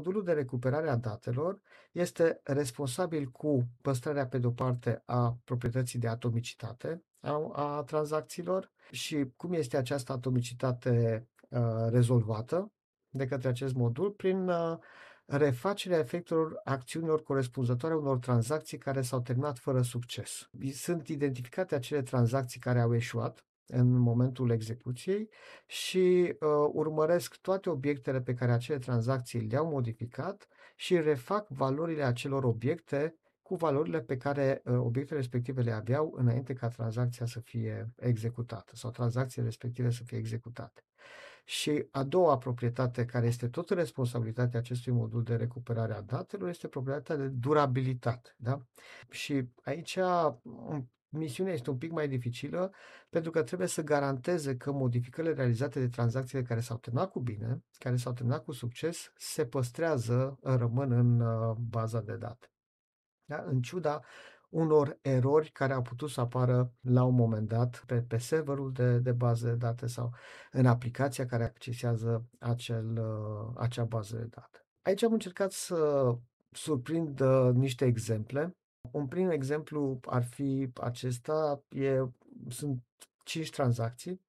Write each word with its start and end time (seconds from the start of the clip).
Modulul 0.00 0.24
de 0.24 0.32
recuperare 0.32 0.88
a 0.90 0.96
datelor 0.96 1.60
este 1.92 2.40
responsabil 2.44 3.26
cu 3.26 3.68
păstrarea 3.82 4.26
pe 4.26 4.38
de-o 4.38 4.50
parte 4.50 5.02
a 5.06 5.38
proprietății 5.44 5.98
de 5.98 6.08
atomicitate 6.08 7.04
a, 7.20 7.50
a 7.52 7.82
tranzacțiilor 7.82 8.70
și 8.90 9.32
cum 9.36 9.52
este 9.52 9.76
această 9.76 10.12
atomicitate 10.12 11.26
uh, 11.48 11.60
rezolvată 11.90 12.72
de 13.08 13.26
către 13.26 13.48
acest 13.48 13.74
modul 13.74 14.10
prin 14.10 14.48
uh, 14.48 14.78
refacerea 15.24 15.98
efectelor 15.98 16.60
acțiunilor 16.64 17.22
corespunzătoare 17.22 17.94
unor 17.94 18.18
tranzacții 18.18 18.78
care 18.78 19.02
s-au 19.02 19.20
terminat 19.20 19.58
fără 19.58 19.82
succes. 19.82 20.48
Sunt 20.72 21.08
identificate 21.08 21.74
acele 21.74 22.02
tranzacții 22.02 22.60
care 22.60 22.80
au 22.80 22.94
eșuat 22.94 23.44
în 23.70 23.98
momentul 23.98 24.50
execuției 24.50 25.28
și 25.66 26.36
uh, 26.40 26.68
urmăresc 26.72 27.36
toate 27.36 27.70
obiectele 27.70 28.20
pe 28.20 28.34
care 28.34 28.52
acele 28.52 28.78
tranzacții 28.78 29.40
le-au 29.40 29.66
modificat 29.66 30.48
și 30.76 31.00
refac 31.00 31.48
valorile 31.48 32.02
acelor 32.02 32.44
obiecte 32.44 33.14
cu 33.42 33.56
valorile 33.56 34.00
pe 34.00 34.16
care 34.16 34.62
uh, 34.64 34.74
obiectele 34.74 35.18
respective 35.18 35.62
le 35.62 35.72
aveau 35.72 36.14
înainte 36.16 36.52
ca 36.52 36.68
tranzacția 36.68 37.26
să 37.26 37.40
fie 37.40 37.92
executată 37.96 38.76
sau 38.76 38.90
tranzacțiile 38.90 39.46
respective 39.46 39.90
să 39.90 40.02
fie 40.04 40.18
executate. 40.18 40.84
Și 41.44 41.86
a 41.90 42.02
doua 42.02 42.38
proprietate, 42.38 43.04
care 43.04 43.26
este 43.26 43.48
tot 43.48 43.70
responsabilitatea 43.70 44.58
acestui 44.58 44.92
modul 44.92 45.22
de 45.22 45.36
recuperare 45.36 45.92
a 45.92 46.00
datelor, 46.00 46.48
este 46.48 46.68
proprietatea 46.68 47.16
de 47.16 47.26
durabilitate. 47.26 48.34
Da? 48.36 48.62
Și 49.10 49.48
aici 49.62 49.98
misiunea 51.10 51.52
este 51.52 51.70
un 51.70 51.78
pic 51.78 51.90
mai 51.90 52.08
dificilă 52.08 52.72
pentru 53.08 53.30
că 53.30 53.42
trebuie 53.42 53.68
să 53.68 53.82
garanteze 53.82 54.56
că 54.56 54.72
modificările 54.72 55.34
realizate 55.34 55.80
de 55.80 55.88
tranzacțiile 55.88 56.44
care 56.44 56.60
s-au 56.60 56.76
terminat 56.76 57.10
cu 57.10 57.20
bine, 57.20 57.64
care 57.78 57.96
s-au 57.96 58.12
terminat 58.12 58.44
cu 58.44 58.52
succes, 58.52 59.12
se 59.16 59.46
păstrează, 59.46 60.38
rămân 60.42 60.92
în 60.92 61.20
uh, 61.20 61.56
baza 61.56 62.00
de 62.00 62.16
date. 62.16 62.52
Da? 63.24 63.44
În 63.46 63.60
ciuda 63.60 64.00
unor 64.48 64.98
erori 65.00 65.50
care 65.50 65.72
au 65.72 65.82
putut 65.82 66.10
să 66.10 66.20
apară 66.20 66.72
la 66.80 67.04
un 67.04 67.14
moment 67.14 67.48
dat 67.48 67.82
pe, 67.86 68.02
pe 68.02 68.16
serverul 68.16 68.72
de, 68.72 68.98
de 68.98 69.12
bază 69.12 69.48
de 69.48 69.54
date 69.54 69.86
sau 69.86 70.14
în 70.52 70.66
aplicația 70.66 71.26
care 71.26 71.44
accesează 71.44 72.24
acel, 72.38 72.98
uh, 72.98 73.54
acea 73.56 73.84
bază 73.84 74.16
de 74.16 74.24
date. 74.24 74.64
Aici 74.82 75.02
am 75.02 75.12
încercat 75.12 75.52
să 75.52 76.12
surprind 76.50 77.20
uh, 77.20 77.50
niște 77.52 77.84
exemple 77.84 78.56
un 78.90 79.06
prim 79.06 79.30
exemplu 79.30 80.00
ar 80.04 80.22
fi 80.22 80.70
acesta, 80.80 81.62
e, 81.68 82.04
sunt 82.48 82.82
5 83.24 83.50
tranzacții, 83.50 84.20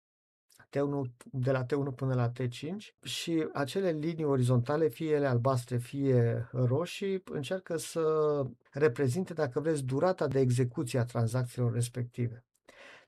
T1, 0.71 1.11
de 1.31 1.52
la 1.52 1.66
T1 1.66 1.95
până 1.95 2.13
la 2.13 2.31
T5 2.31 2.94
și 3.03 3.47
acele 3.53 3.91
linii 3.91 4.23
orizontale, 4.23 4.88
fie 4.88 5.11
ele 5.11 5.27
albastre, 5.27 5.77
fie 5.77 6.47
roșii, 6.51 7.22
încearcă 7.31 7.78
să 7.78 8.45
reprezinte, 8.72 9.34
dacă 9.34 9.59
vreți, 9.59 9.84
durata 9.84 10.28
de 10.28 10.40
execuție 10.40 11.00
a 11.00 11.06
tranzacțiilor 11.06 11.73
respective. 11.73 12.45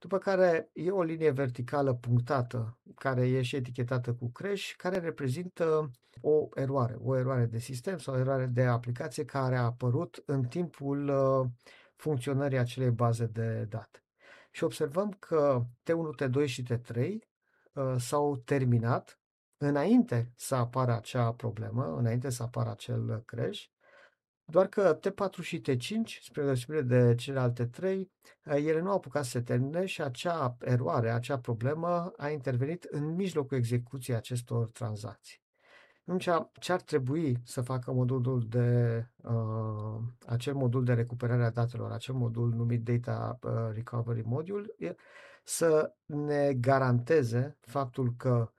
După 0.04 0.18
care 0.18 0.70
e 0.74 0.92
o 0.92 1.04
linie 1.04 1.30
verticală 1.30 1.94
punctată, 1.94 2.78
care 2.96 3.28
e 3.28 3.42
și 3.42 3.56
etichetată 3.56 4.14
cu 4.14 4.32
crash, 4.32 4.74
care 4.78 5.00
reprezintă 5.00 5.92
o 6.22 6.48
eroare, 6.54 6.96
o 7.00 7.18
eroare 7.18 7.46
de 7.46 7.60
sistem 7.60 7.98
sau 7.98 8.14
o 8.14 8.18
eroare 8.18 8.46
de 8.46 8.64
aplicație 8.64 9.26
care 9.26 9.56
a 9.56 9.64
apărut 9.64 10.24
în 10.26 10.44
timpul 10.44 11.08
uh, 11.08 11.50
funcționării 11.96 12.58
acelei 12.58 12.90
baze 12.90 13.26
de 13.26 13.66
date. 13.70 14.04
Și 14.52 14.64
observăm 14.64 15.16
că 15.20 15.66
T1, 15.84 16.26
T2 16.26 16.46
și 16.46 16.64
T3 16.64 16.98
uh, 17.74 17.96
s-au 17.98 18.38
terminat 18.38 19.20
înainte 19.58 20.32
să 20.36 20.56
apară 20.56 20.96
acea 20.96 21.34
problemă, 21.34 21.96
înainte 21.98 22.30
să 22.30 22.44
apară 22.44 22.70
acel 22.70 23.24
crash 23.26 23.64
doar 24.46 24.68
că 24.68 25.00
T4 25.00 25.42
și 25.42 25.62
T5, 25.62 26.22
spre 26.22 26.44
deosebire 26.44 26.82
de 26.82 27.16
celelalte 27.16 27.66
trei, 27.66 28.12
eh, 28.44 28.66
ele 28.66 28.82
nu 28.82 28.90
au 28.90 28.96
apucat 28.96 29.24
să 29.24 29.30
se 29.30 29.42
termine 29.42 29.86
și 29.86 30.02
acea 30.02 30.58
eroare, 30.60 31.12
acea 31.12 31.40
problemă 31.40 32.12
a 32.18 32.30
intervenit 32.30 32.84
în 32.84 33.16
mijlocul 33.16 33.58
execuției 33.58 34.16
acestor 34.16 34.68
tranzacții. 34.68 35.42
Atunci, 36.06 36.30
ce 36.60 36.72
ar 36.72 36.82
trebui 36.82 37.38
să 37.44 37.62
facă 37.62 37.92
modulul 37.92 38.46
de, 38.48 39.08
uh, 39.24 40.02
acel 40.26 40.54
modul 40.54 40.84
de 40.84 40.94
recuperare 40.94 41.44
a 41.44 41.50
datelor, 41.50 41.92
acel 41.92 42.16
modul 42.16 42.54
numit 42.54 42.84
Data 42.84 43.40
uh, 43.42 43.52
Recovery 43.74 44.22
Module, 44.26 44.74
e 44.78 44.96
să 45.44 45.94
ne 46.06 46.54
garanteze 46.54 47.58
faptul 47.60 48.14
că 48.18 48.52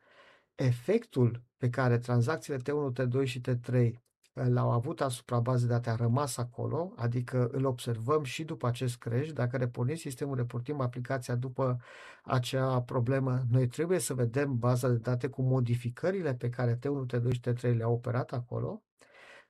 efectul 0.55 1.43
pe 1.57 1.71
care 1.71 1.99
tranzacțiile 1.99 2.59
T1, 2.59 2.93
T2 2.93 3.25
și 3.25 3.41
T3 3.41 3.91
l-au 4.35 4.71
avut 4.71 5.01
asupra 5.01 5.41
bazei 5.41 5.69
de 5.69 5.73
date 5.73 5.91
a 5.91 5.95
rămas 5.95 6.37
acolo, 6.37 6.93
adică 6.97 7.49
îl 7.53 7.65
observăm 7.65 8.23
și 8.23 8.45
după 8.45 8.67
acest 8.67 8.97
crash. 8.97 9.31
Dacă 9.31 9.57
repornim 9.57 9.95
sistemul, 9.97 10.37
reportim 10.37 10.81
aplicația 10.81 11.35
după 11.35 11.81
acea 12.23 12.83
problemă, 12.83 13.43
noi 13.51 13.67
trebuie 13.67 13.99
să 13.99 14.15
vedem 14.15 14.59
baza 14.59 14.89
de 14.89 14.97
date 14.97 15.29
cu 15.29 15.43
modificările 15.43 16.35
pe 16.35 16.49
care 16.49 16.79
T1, 16.79 17.17
T2 17.17 17.33
și 17.33 17.41
T3 17.41 17.77
le-au 17.77 17.93
operat 17.93 18.33
acolo. 18.33 18.83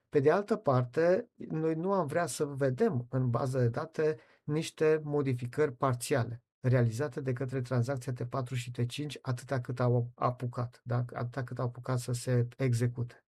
Pe 0.09 0.21
de 0.21 0.31
altă 0.31 0.56
parte, 0.56 1.28
noi 1.34 1.75
nu 1.75 1.93
am 1.93 2.06
vrea 2.06 2.27
să 2.27 2.44
vedem 2.44 3.06
în 3.11 3.31
baza 3.31 3.59
de 3.59 3.69
date 3.69 4.19
niște 4.44 5.00
modificări 5.05 5.73
parțiale 5.73 6.43
realizate 6.61 7.21
de 7.21 7.33
către 7.33 7.61
tranzacția 7.61 8.12
T4 8.12 8.55
și 8.55 8.71
T5 8.71 9.21
atâta 9.21 9.61
cât 9.61 9.81
au 9.81 10.11
apucat, 10.15 10.81
da? 10.84 11.05
atâta 11.12 11.44
cât 11.44 11.59
au 11.59 11.67
apucat 11.67 11.99
să 11.99 12.12
se 12.12 12.49
execute 12.56 13.24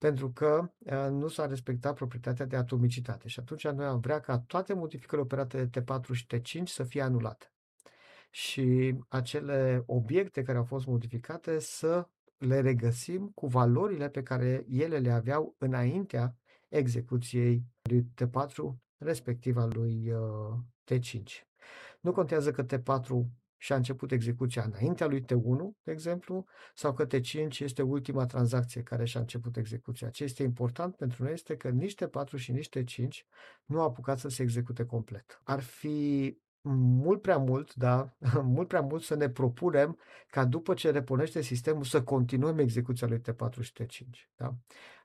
pentru 0.00 0.30
că 0.30 0.70
nu 1.10 1.28
s-a 1.28 1.46
respectat 1.46 1.94
proprietatea 1.94 2.46
de 2.46 2.56
atomicitate. 2.56 3.28
Și 3.28 3.40
atunci 3.40 3.68
noi 3.68 3.86
am 3.86 4.00
vrea 4.00 4.20
ca 4.20 4.38
toate 4.38 4.72
modificările 4.72 5.22
operate 5.22 5.64
de 5.64 5.80
T4 5.80 6.12
și 6.12 6.26
T5 6.26 6.62
să 6.64 6.82
fie 6.82 7.02
anulate. 7.02 7.52
Și 8.30 8.94
acele 9.08 9.82
obiecte 9.86 10.42
care 10.42 10.58
au 10.58 10.64
fost 10.64 10.86
modificate 10.86 11.58
să 11.58 12.08
le 12.36 12.60
regăsim 12.60 13.30
cu 13.34 13.46
valorile 13.46 14.08
pe 14.08 14.22
care 14.22 14.64
ele 14.68 14.98
le 14.98 15.10
aveau 15.10 15.54
înaintea 15.58 16.36
execuției 16.68 17.64
lui 17.82 18.06
T4, 18.22 18.76
respectiv 18.96 19.56
al 19.56 19.72
lui 19.74 20.12
T5. 20.84 21.22
Nu 22.00 22.12
contează 22.12 22.50
că 22.50 22.64
T4 22.64 23.08
și 23.62 23.72
a 23.72 23.76
început 23.76 24.12
execuția 24.12 24.62
înaintea 24.62 25.06
lui 25.06 25.20
T1, 25.20 25.82
de 25.82 25.92
exemplu, 25.92 26.44
sau 26.74 26.94
că 26.94 27.06
T5 27.06 27.58
este 27.58 27.82
ultima 27.82 28.26
tranzacție 28.26 28.82
care 28.82 29.04
și-a 29.04 29.20
început 29.20 29.56
execuția. 29.56 30.08
Ce 30.08 30.24
este 30.24 30.42
important 30.42 30.96
pentru 30.96 31.22
noi 31.22 31.32
este 31.32 31.56
că 31.56 31.68
nici 31.68 31.94
T4 31.94 32.34
și 32.36 32.52
nici 32.52 32.68
T5 32.78 33.08
nu 33.64 33.80
au 33.80 33.86
apucat 33.86 34.18
să 34.18 34.28
se 34.28 34.42
execute 34.42 34.84
complet. 34.84 35.40
Ar 35.44 35.60
fi 35.60 36.38
mult 36.62 37.22
prea 37.22 37.36
mult, 37.36 37.74
da, 37.74 38.16
mult 38.42 38.68
prea 38.68 38.80
mult 38.80 39.02
să 39.02 39.14
ne 39.14 39.28
propunem 39.28 39.98
ca 40.28 40.44
după 40.44 40.74
ce 40.74 40.90
repornește 40.90 41.40
sistemul 41.40 41.84
să 41.84 42.02
continuăm 42.02 42.58
execuția 42.58 43.06
lui 43.06 43.20
T4 43.20 43.60
și 43.60 43.72
T5. 43.82 44.08
Da? 44.36 44.54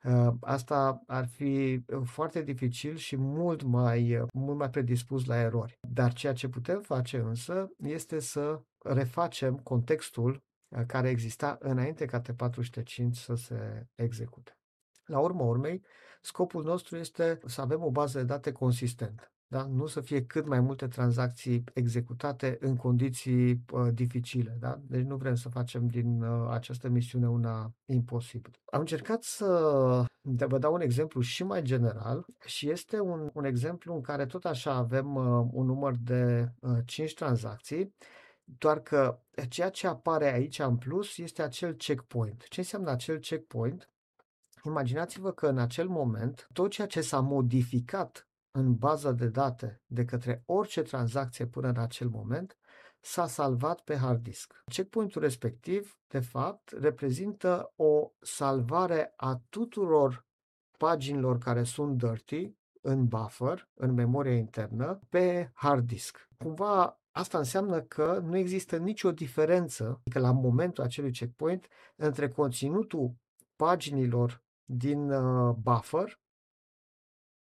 Uh, 0.03 0.33
asta 0.41 1.03
ar 1.07 1.27
fi 1.27 1.83
uh, 1.87 2.01
foarte 2.03 2.41
dificil 2.41 2.95
și 2.95 3.15
mult 3.15 3.63
mai, 3.63 4.17
uh, 4.17 4.27
mult 4.33 4.57
mai 4.57 4.69
predispus 4.69 5.25
la 5.25 5.39
erori. 5.39 5.79
Dar 5.81 6.13
ceea 6.13 6.33
ce 6.33 6.47
putem 6.47 6.81
face 6.81 7.17
însă 7.17 7.71
este 7.77 8.19
să 8.19 8.61
refacem 8.77 9.57
contextul 9.57 10.43
care 10.87 11.09
exista 11.09 11.57
înainte 11.59 12.05
ca 12.05 12.21
T4 12.21 12.61
și 12.61 12.71
T5 12.71 13.09
să 13.11 13.35
se 13.35 13.87
execute. 13.95 14.57
La 15.05 15.19
urmă 15.19 15.43
urmei, 15.43 15.85
scopul 16.21 16.63
nostru 16.63 16.97
este 16.97 17.39
să 17.45 17.61
avem 17.61 17.83
o 17.83 17.91
bază 17.91 18.17
de 18.17 18.23
date 18.23 18.51
consistentă 18.51 19.34
da? 19.47 19.65
nu 19.65 19.85
să 19.85 20.01
fie 20.01 20.25
cât 20.25 20.47
mai 20.47 20.59
multe 20.59 20.87
tranzacții 20.87 21.63
executate 21.73 22.57
în 22.59 22.75
condiții 22.75 23.63
uh, 23.71 23.87
dificile. 23.93 24.57
Da? 24.59 24.79
Deci 24.81 25.05
nu 25.05 25.15
vrem 25.15 25.35
să 25.35 25.49
facem 25.49 25.87
din 25.87 26.21
uh, 26.21 26.49
această 26.49 26.89
misiune 26.89 27.29
una 27.29 27.73
imposibilă. 27.85 28.55
Am 28.65 28.79
încercat 28.79 29.23
să 29.23 29.45
vă 30.21 30.57
dau 30.57 30.73
un 30.73 30.81
exemplu 30.81 31.21
și 31.21 31.43
mai 31.43 31.61
general 31.61 32.25
și 32.45 32.69
este 32.69 32.99
un, 32.99 33.29
un 33.33 33.45
exemplu 33.45 33.93
în 33.93 34.01
care 34.01 34.25
tot 34.25 34.45
așa 34.45 34.73
avem 34.73 35.15
uh, 35.15 35.47
un 35.51 35.65
număr 35.65 35.93
de 35.99 36.51
uh, 36.59 36.77
5 36.85 37.13
tranzacții, 37.13 37.95
doar 38.43 38.79
că 38.79 39.19
ceea 39.49 39.69
ce 39.69 39.87
apare 39.87 40.33
aici 40.33 40.59
în 40.59 40.77
plus 40.77 41.17
este 41.17 41.41
acel 41.41 41.73
checkpoint. 41.73 42.45
Ce 42.47 42.59
înseamnă 42.59 42.91
acel 42.91 43.17
checkpoint? 43.17 43.89
Imaginați-vă 44.63 45.31
că 45.31 45.47
în 45.47 45.57
acel 45.57 45.87
moment 45.87 46.47
tot 46.53 46.71
ceea 46.71 46.87
ce 46.87 47.01
s-a 47.01 47.19
modificat 47.19 48.24
în 48.55 48.75
baza 48.75 49.11
de 49.11 49.27
date 49.27 49.81
de 49.85 50.05
către 50.05 50.43
orice 50.45 50.81
tranzacție 50.81 51.45
până 51.45 51.67
în 51.67 51.77
acel 51.77 52.07
moment, 52.07 52.57
s-a 52.99 53.27
salvat 53.27 53.81
pe 53.81 53.95
hard 53.95 54.23
disk. 54.23 54.63
Checkpointul 54.65 55.21
respectiv, 55.21 55.99
de 56.07 56.19
fapt, 56.19 56.69
reprezintă 56.69 57.73
o 57.75 58.11
salvare 58.19 59.13
a 59.15 59.41
tuturor 59.49 60.25
paginilor 60.77 61.37
care 61.37 61.63
sunt 61.63 61.97
dirty 61.97 62.55
în 62.81 63.05
buffer, 63.05 63.69
în 63.73 63.93
memoria 63.93 64.35
internă, 64.35 64.99
pe 65.09 65.51
hard 65.53 65.87
disk. 65.87 66.27
Cumva 66.37 66.99
Asta 67.17 67.37
înseamnă 67.37 67.81
că 67.81 68.21
nu 68.23 68.37
există 68.37 68.77
nicio 68.77 69.11
diferență 69.11 69.99
adică 69.99 70.19
la 70.19 70.31
momentul 70.31 70.83
acelui 70.83 71.11
checkpoint 71.11 71.67
între 71.95 72.29
conținutul 72.29 73.15
paginilor 73.55 74.43
din 74.65 75.11
uh, 75.11 75.55
buffer 75.55 76.19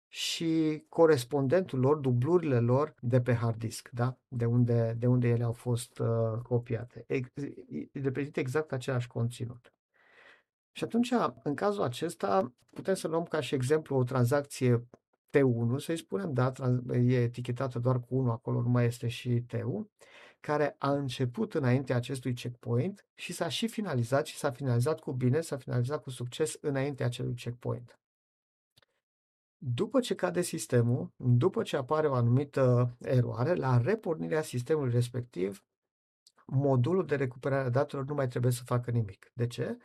și 0.08 0.84
corespondentul 0.88 1.78
lor, 1.78 1.96
dublurile 1.96 2.58
lor 2.58 2.94
de 3.00 3.20
pe 3.20 3.34
hard 3.34 3.58
disk, 3.58 3.88
da? 3.92 4.18
de, 4.28 4.44
unde, 4.44 4.96
de 4.98 5.06
unde 5.06 5.28
ele 5.28 5.44
au 5.44 5.52
fost 5.52 5.98
uh, 5.98 6.38
copiate. 6.42 7.04
Ex- 7.06 7.30
reprezintă 7.92 8.40
exact 8.40 8.72
același 8.72 9.06
conținut. 9.06 9.72
Și 10.72 10.84
atunci, 10.84 11.12
în 11.42 11.54
cazul 11.54 11.82
acesta, 11.82 12.52
putem 12.70 12.94
să 12.94 13.08
luăm 13.08 13.24
ca 13.24 13.40
și 13.40 13.54
exemplu 13.54 13.96
o 13.96 14.04
tranzacție 14.04 14.86
T1, 15.30 15.76
să-i 15.76 15.96
spunem, 15.96 16.32
da, 16.32 16.52
e 16.92 17.22
etichetată 17.22 17.78
doar 17.78 18.00
cu 18.00 18.16
1, 18.16 18.30
acolo 18.30 18.60
nu 18.60 18.68
mai 18.68 18.84
este 18.84 19.08
și 19.08 19.40
T-ul, 19.40 19.90
care 20.40 20.74
a 20.78 20.92
început 20.92 21.54
înainte 21.54 21.92
acestui 21.92 22.32
checkpoint 22.32 23.06
și 23.14 23.32
s-a 23.32 23.48
și 23.48 23.68
finalizat 23.68 24.26
și 24.26 24.36
s-a 24.36 24.50
finalizat 24.50 25.00
cu 25.00 25.12
bine, 25.12 25.40
s-a 25.40 25.56
finalizat 25.56 26.02
cu 26.02 26.10
succes 26.10 26.58
înainte 26.60 27.04
acelui 27.04 27.34
checkpoint. 27.34 27.98
După 29.58 30.00
ce 30.00 30.14
cade 30.14 30.40
sistemul, 30.40 31.12
după 31.16 31.62
ce 31.62 31.76
apare 31.76 32.06
o 32.06 32.14
anumită 32.14 32.96
eroare, 33.00 33.54
la 33.54 33.78
repornirea 33.78 34.42
sistemului 34.42 34.92
respectiv, 34.92 35.64
modulul 36.46 37.06
de 37.06 37.16
recuperare 37.16 37.66
a 37.66 37.70
datelor 37.70 38.04
nu 38.04 38.14
mai 38.14 38.28
trebuie 38.28 38.52
să 38.52 38.62
facă 38.64 38.90
nimic. 38.90 39.30
De 39.34 39.46
ce? 39.46 39.78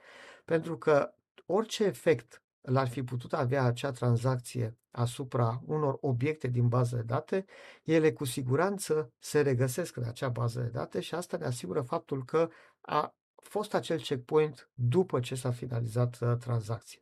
Pentru 0.45 0.77
că 0.77 1.13
orice 1.45 1.83
efect 1.83 2.43
l-ar 2.61 2.87
fi 2.87 3.03
putut 3.03 3.33
avea 3.33 3.63
acea 3.63 3.91
tranzacție 3.91 4.77
asupra 4.91 5.61
unor 5.65 5.97
obiecte 6.01 6.47
din 6.47 6.67
bază 6.67 6.95
de 6.95 7.01
date, 7.01 7.45
ele 7.83 8.11
cu 8.13 8.25
siguranță 8.25 9.13
se 9.19 9.41
regăsesc 9.41 9.95
în 9.95 10.03
acea 10.03 10.29
bază 10.29 10.61
de 10.61 10.67
date 10.67 10.99
și 10.99 11.15
asta 11.15 11.37
ne 11.37 11.45
asigură 11.45 11.81
faptul 11.81 12.25
că 12.25 12.49
a 12.81 13.15
fost 13.35 13.73
acel 13.73 13.99
checkpoint 13.99 14.69
după 14.73 15.19
ce 15.19 15.35
s-a 15.35 15.51
finalizat 15.51 16.19
uh, 16.21 16.37
tranzacția. 16.37 16.99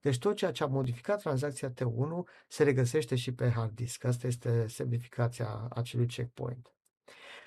Deci 0.00 0.18
tot 0.18 0.36
ceea 0.36 0.52
ce 0.52 0.62
a 0.62 0.66
modificat 0.66 1.20
tranzacția 1.20 1.72
T1 1.72 2.30
se 2.48 2.62
regăsește 2.62 3.14
și 3.14 3.32
pe 3.32 3.50
hard 3.50 3.74
disk. 3.74 4.04
Asta 4.04 4.26
este 4.26 4.66
semnificația 4.66 5.68
acelui 5.70 6.06
checkpoint. 6.06 6.72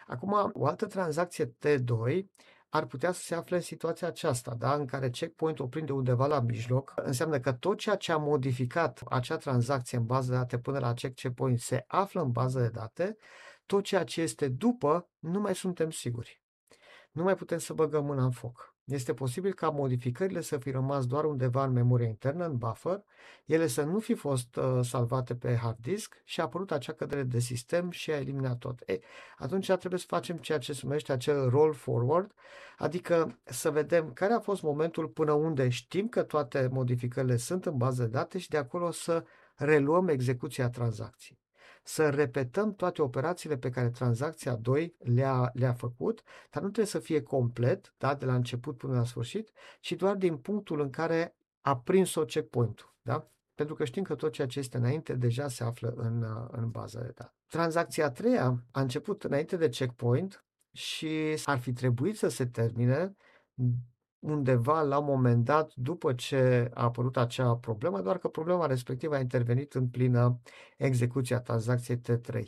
Acum, 0.08 0.52
o 0.54 0.66
altă 0.66 0.86
tranzacție 0.86 1.46
T2 1.46 2.24
ar 2.70 2.86
putea 2.86 3.12
să 3.12 3.22
se 3.22 3.36
afle 3.36 3.56
în 3.56 3.62
situația 3.62 4.08
aceasta, 4.08 4.54
da? 4.54 4.74
în 4.74 4.86
care 4.86 5.10
checkpoint-ul 5.10 5.68
prinde 5.68 5.92
undeva 5.92 6.28
la 6.28 6.40
mijloc, 6.40 6.94
înseamnă 6.96 7.40
că 7.40 7.54
tot 7.54 7.78
ceea 7.78 7.96
ce 7.96 8.12
a 8.12 8.18
modificat 8.18 9.02
acea 9.10 9.38
tranzacție 9.38 9.98
în 9.98 10.06
bază 10.06 10.32
de 10.32 10.38
date 10.38 10.60
până 10.60 10.80
la 10.80 10.94
checkpoint 10.94 11.60
se 11.60 11.84
află 11.88 12.22
în 12.22 12.32
bază 12.32 12.60
de 12.60 12.68
date, 12.68 13.18
tot 13.66 13.84
ceea 13.84 14.04
ce 14.04 14.22
este 14.22 14.48
după 14.48 15.10
nu 15.20 15.40
mai 15.40 15.56
suntem 15.56 15.90
siguri. 15.90 16.42
Nu 17.12 17.24
mai 17.24 17.36
putem 17.36 17.58
să 17.58 17.74
băgăm 17.74 18.06
mâna 18.06 18.24
în 18.24 18.32
foc. 18.32 18.71
Este 18.86 19.14
posibil 19.14 19.54
ca 19.54 19.70
modificările 19.70 20.42
să 20.42 20.58
fi 20.58 20.72
rămas 20.72 21.06
doar 21.06 21.24
undeva 21.24 21.64
în 21.64 21.72
memoria 21.72 22.08
internă, 22.08 22.46
în 22.46 22.58
buffer, 22.58 23.04
ele 23.46 23.68
să 23.68 23.84
nu 23.84 24.00
fi 24.00 24.14
fost 24.14 24.56
uh, 24.56 24.80
salvate 24.84 25.36
pe 25.36 25.56
hard 25.56 25.78
disk 25.82 26.22
și 26.24 26.40
a 26.40 26.44
apărut 26.44 26.72
acea 26.72 26.94
cădere 26.94 27.24
de 27.24 27.40
sistem 27.40 27.90
și 27.90 28.12
a 28.12 28.18
eliminat 28.18 28.58
tot. 28.58 28.80
Ei, 28.86 29.04
atunci 29.38 29.72
trebuie 29.72 30.00
să 30.00 30.06
facem 30.08 30.38
ceea 30.38 30.58
ce 30.58 30.74
se 30.74 30.80
numește 30.84 31.12
acel 31.12 31.50
roll 31.50 31.74
forward, 31.74 32.32
adică 32.78 33.40
să 33.44 33.72
vedem 33.72 34.14
care 34.14 34.34
a 34.34 34.40
fost 34.40 34.62
momentul 34.62 35.08
până 35.08 35.32
unde 35.32 35.70
știm 35.70 36.08
că 36.08 36.24
toate 36.24 36.70
modificările 36.72 37.38
sunt 37.38 37.66
în 37.66 37.78
bază 37.78 38.04
de 38.04 38.10
date 38.10 38.38
și 38.38 38.50
de 38.50 38.58
acolo 38.58 38.92
să 38.92 39.24
reluăm 39.56 40.08
execuția 40.08 40.70
tranzacției 40.70 41.41
să 41.84 42.10
repetăm 42.10 42.76
toate 42.76 43.02
operațiile 43.02 43.58
pe 43.58 43.70
care 43.70 43.90
tranzacția 43.90 44.56
2 44.56 44.96
le-a, 45.00 45.52
le-a 45.54 45.74
făcut, 45.74 46.24
dar 46.52 46.62
nu 46.64 46.70
trebuie 46.70 46.86
să 46.86 47.00
fie 47.00 47.22
complet, 47.22 47.94
da, 47.98 48.16
de 48.16 48.26
la 48.26 48.36
început 48.36 48.78
până 48.78 48.94
la 48.94 49.06
sfârșit, 49.06 49.52
ci 49.80 49.92
doar 49.92 50.16
din 50.16 50.38
punctul 50.38 50.80
în 50.80 50.90
care 50.90 51.36
a 51.62 51.78
prins-o 51.78 52.26
checkpoint-ul. 52.26 52.96
Da? 53.02 53.32
Pentru 53.56 53.76
că 53.76 53.86
știm 53.86 54.04
că 54.04 54.16
tot 54.16 54.32
ceea 54.32 54.48
ce 54.48 54.60
este 54.60 54.78
înainte 54.78 55.14
deja 55.14 55.48
se 55.48 55.64
află 55.64 55.94
în, 55.98 56.26
în 56.52 56.70
baza 56.70 57.02
de 57.02 57.12
date. 57.16 57.34
Tranzacția 57.48 58.06
a 58.06 58.12
treia 58.12 58.64
a 58.72 58.82
început 58.82 59.24
înainte 59.24 59.58
de 59.58 59.70
checkpoint 59.70 60.46
și 60.72 61.10
ar 61.46 61.60
fi 61.60 61.74
trebuit 61.74 62.18
să 62.18 62.28
se 62.28 62.46
termine 62.46 63.16
undeva 64.22 64.82
la 64.82 64.98
un 64.98 65.06
moment 65.06 65.46
dat 65.46 65.72
după 65.76 66.14
ce 66.14 66.72
a 66.74 66.84
apărut 66.84 67.18
acea 67.18 67.56
problemă, 67.56 68.02
doar 68.02 68.18
că 68.18 68.28
problema 68.28 68.66
respectivă 68.66 69.16
a 69.16 69.20
intervenit 69.20 69.74
în 69.74 69.88
plină 69.88 70.40
execuție 70.78 71.36
a 71.36 71.40
tranzacției 71.40 72.02
T3. 72.02 72.44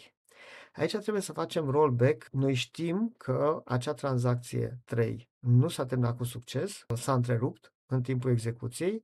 Aici 0.74 0.96
trebuie 0.98 1.22
să 1.22 1.34
facem 1.34 1.70
rollback. 1.70 2.28
Noi 2.32 2.54
știm 2.54 3.14
că 3.18 3.62
acea 3.66 3.94
tranzacție 3.94 4.80
3 4.86 5.30
nu 5.40 5.68
s-a 5.68 5.86
terminat 5.86 6.18
cu 6.18 6.24
succes, 6.24 6.86
s-a 6.96 7.14
întrerupt 7.14 7.74
în 7.86 8.02
timpul 8.02 8.32
execuției 8.32 9.04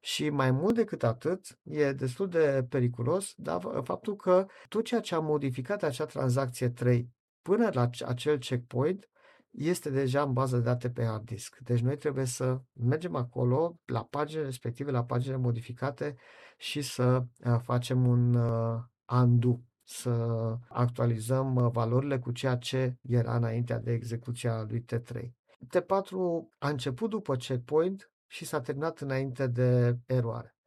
și 0.00 0.30
mai 0.30 0.50
mult 0.50 0.74
decât 0.74 1.02
atât, 1.02 1.58
e 1.62 1.92
destul 1.92 2.28
de 2.28 2.66
periculos 2.68 3.32
dar 3.36 3.60
faptul 3.82 4.16
că 4.16 4.46
tot 4.68 4.84
ceea 4.84 5.00
ce 5.00 5.14
a 5.14 5.18
modificat 5.18 5.82
acea 5.82 6.04
tranzacție 6.04 6.68
3 6.68 7.10
până 7.42 7.70
la 7.72 7.88
acel 8.06 8.38
checkpoint 8.38 9.08
este 9.50 9.90
deja 9.90 10.22
în 10.22 10.32
bază 10.32 10.56
de 10.56 10.62
date 10.62 10.90
pe 10.90 11.04
hard 11.04 11.24
disk. 11.24 11.58
Deci 11.58 11.80
noi 11.80 11.96
trebuie 11.96 12.24
să 12.24 12.60
mergem 12.72 13.14
acolo, 13.14 13.78
la 13.84 14.04
paginile 14.04 14.44
respective, 14.44 14.90
la 14.90 15.04
paginile 15.04 15.40
modificate 15.40 16.16
și 16.58 16.82
să 16.82 17.24
uh, 17.44 17.58
facem 17.62 18.06
un 18.06 18.34
uh, 18.34 18.78
undo, 19.12 19.60
să 19.84 20.10
actualizăm 20.68 21.54
uh, 21.54 21.70
valorile 21.72 22.18
cu 22.18 22.30
ceea 22.30 22.56
ce 22.56 22.96
era 23.02 23.36
înaintea 23.36 23.78
de 23.78 23.92
execuția 23.92 24.62
lui 24.68 24.84
T3. 24.84 25.30
T4 25.76 26.10
a 26.58 26.68
început 26.68 27.10
după 27.10 27.36
checkpoint 27.36 28.12
și 28.26 28.44
s-a 28.44 28.60
terminat 28.60 29.00
înainte 29.00 29.46
de 29.46 29.98
eroare. 30.06 30.57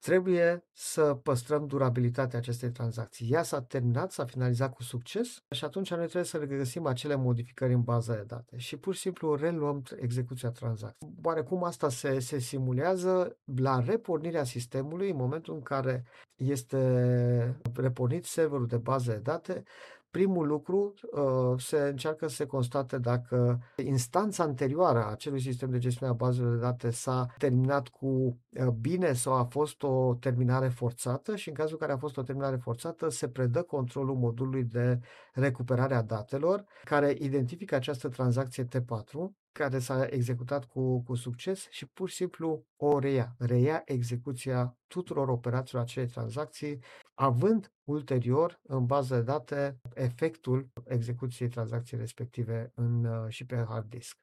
Trebuie 0.00 0.64
să 0.72 1.14
păstrăm 1.14 1.66
durabilitatea 1.66 2.38
acestei 2.38 2.70
tranzacții. 2.70 3.28
Ea 3.30 3.42
s-a 3.42 3.62
terminat, 3.62 4.12
s-a 4.12 4.24
finalizat 4.24 4.74
cu 4.74 4.82
succes 4.82 5.36
și 5.50 5.64
atunci 5.64 5.90
noi 5.90 6.04
trebuie 6.04 6.24
să 6.24 6.36
regăsim 6.36 6.86
acele 6.86 7.14
modificări 7.14 7.72
în 7.72 7.82
baza 7.82 8.14
de 8.14 8.22
date 8.26 8.56
și 8.56 8.76
pur 8.76 8.94
și 8.94 9.00
simplu 9.00 9.34
reluăm 9.34 9.82
execuția 9.96 10.50
tranzacției. 10.50 11.10
Oarecum 11.22 11.64
asta 11.64 11.88
se, 11.88 12.18
se 12.18 12.38
simulează 12.38 13.36
la 13.56 13.80
repornirea 13.80 14.44
sistemului 14.44 15.10
în 15.10 15.16
momentul 15.16 15.54
în 15.54 15.62
care 15.62 16.04
este 16.36 17.60
repornit 17.74 18.24
serverul 18.24 18.66
de 18.66 18.76
bază 18.76 19.12
de 19.12 19.18
date, 19.18 19.64
Primul 20.10 20.46
lucru 20.46 20.94
uh, 21.12 21.60
se 21.60 21.78
încearcă 21.78 22.28
să 22.28 22.34
se 22.34 22.46
constate 22.46 22.98
dacă 22.98 23.58
instanța 23.76 24.44
anterioară 24.44 24.98
a 24.98 25.10
acelui 25.10 25.40
sistem 25.40 25.70
de 25.70 25.78
gestiune 25.78 26.12
a 26.12 26.14
bazelor 26.14 26.54
de 26.54 26.60
date 26.60 26.90
s-a 26.90 27.26
terminat 27.38 27.88
cu 27.88 28.06
uh, 28.06 28.66
bine 28.80 29.12
sau 29.12 29.32
a 29.32 29.44
fost 29.44 29.82
o 29.82 30.14
terminare 30.14 30.68
forțată 30.68 31.36
și 31.36 31.48
în 31.48 31.54
cazul 31.54 31.72
în 31.72 31.78
care 31.78 31.92
a 31.92 31.98
fost 31.98 32.16
o 32.16 32.22
terminare 32.22 32.56
forțată 32.56 33.08
se 33.08 33.28
predă 33.28 33.62
controlul 33.62 34.16
modulului 34.16 34.64
de 34.64 34.98
recuperare 35.32 35.94
a 35.94 36.02
datelor 36.02 36.64
care 36.84 37.14
identifică 37.18 37.74
această 37.74 38.08
tranzacție 38.08 38.64
T4 38.64 39.38
care 39.58 39.78
s-a 39.78 40.06
executat 40.10 40.64
cu, 40.64 41.02
cu 41.02 41.14
succes 41.14 41.68
și 41.70 41.86
pur 41.86 42.08
și 42.08 42.14
simplu 42.14 42.66
o 42.76 42.98
reia. 42.98 43.34
Reia 43.38 43.82
execuția 43.84 44.76
tuturor 44.86 45.28
operațiilor 45.28 45.82
acelei 45.82 46.08
tranzacții, 46.08 46.78
având 47.14 47.72
ulterior, 47.84 48.60
în 48.62 48.86
bază 48.86 49.14
de 49.14 49.22
date, 49.22 49.80
efectul 49.94 50.68
execuției 50.84 51.48
tranzacției 51.48 52.00
respective 52.00 52.72
în, 52.74 53.04
uh, 53.04 53.28
și 53.28 53.46
pe 53.46 53.64
hard 53.68 53.88
disk. 53.88 54.18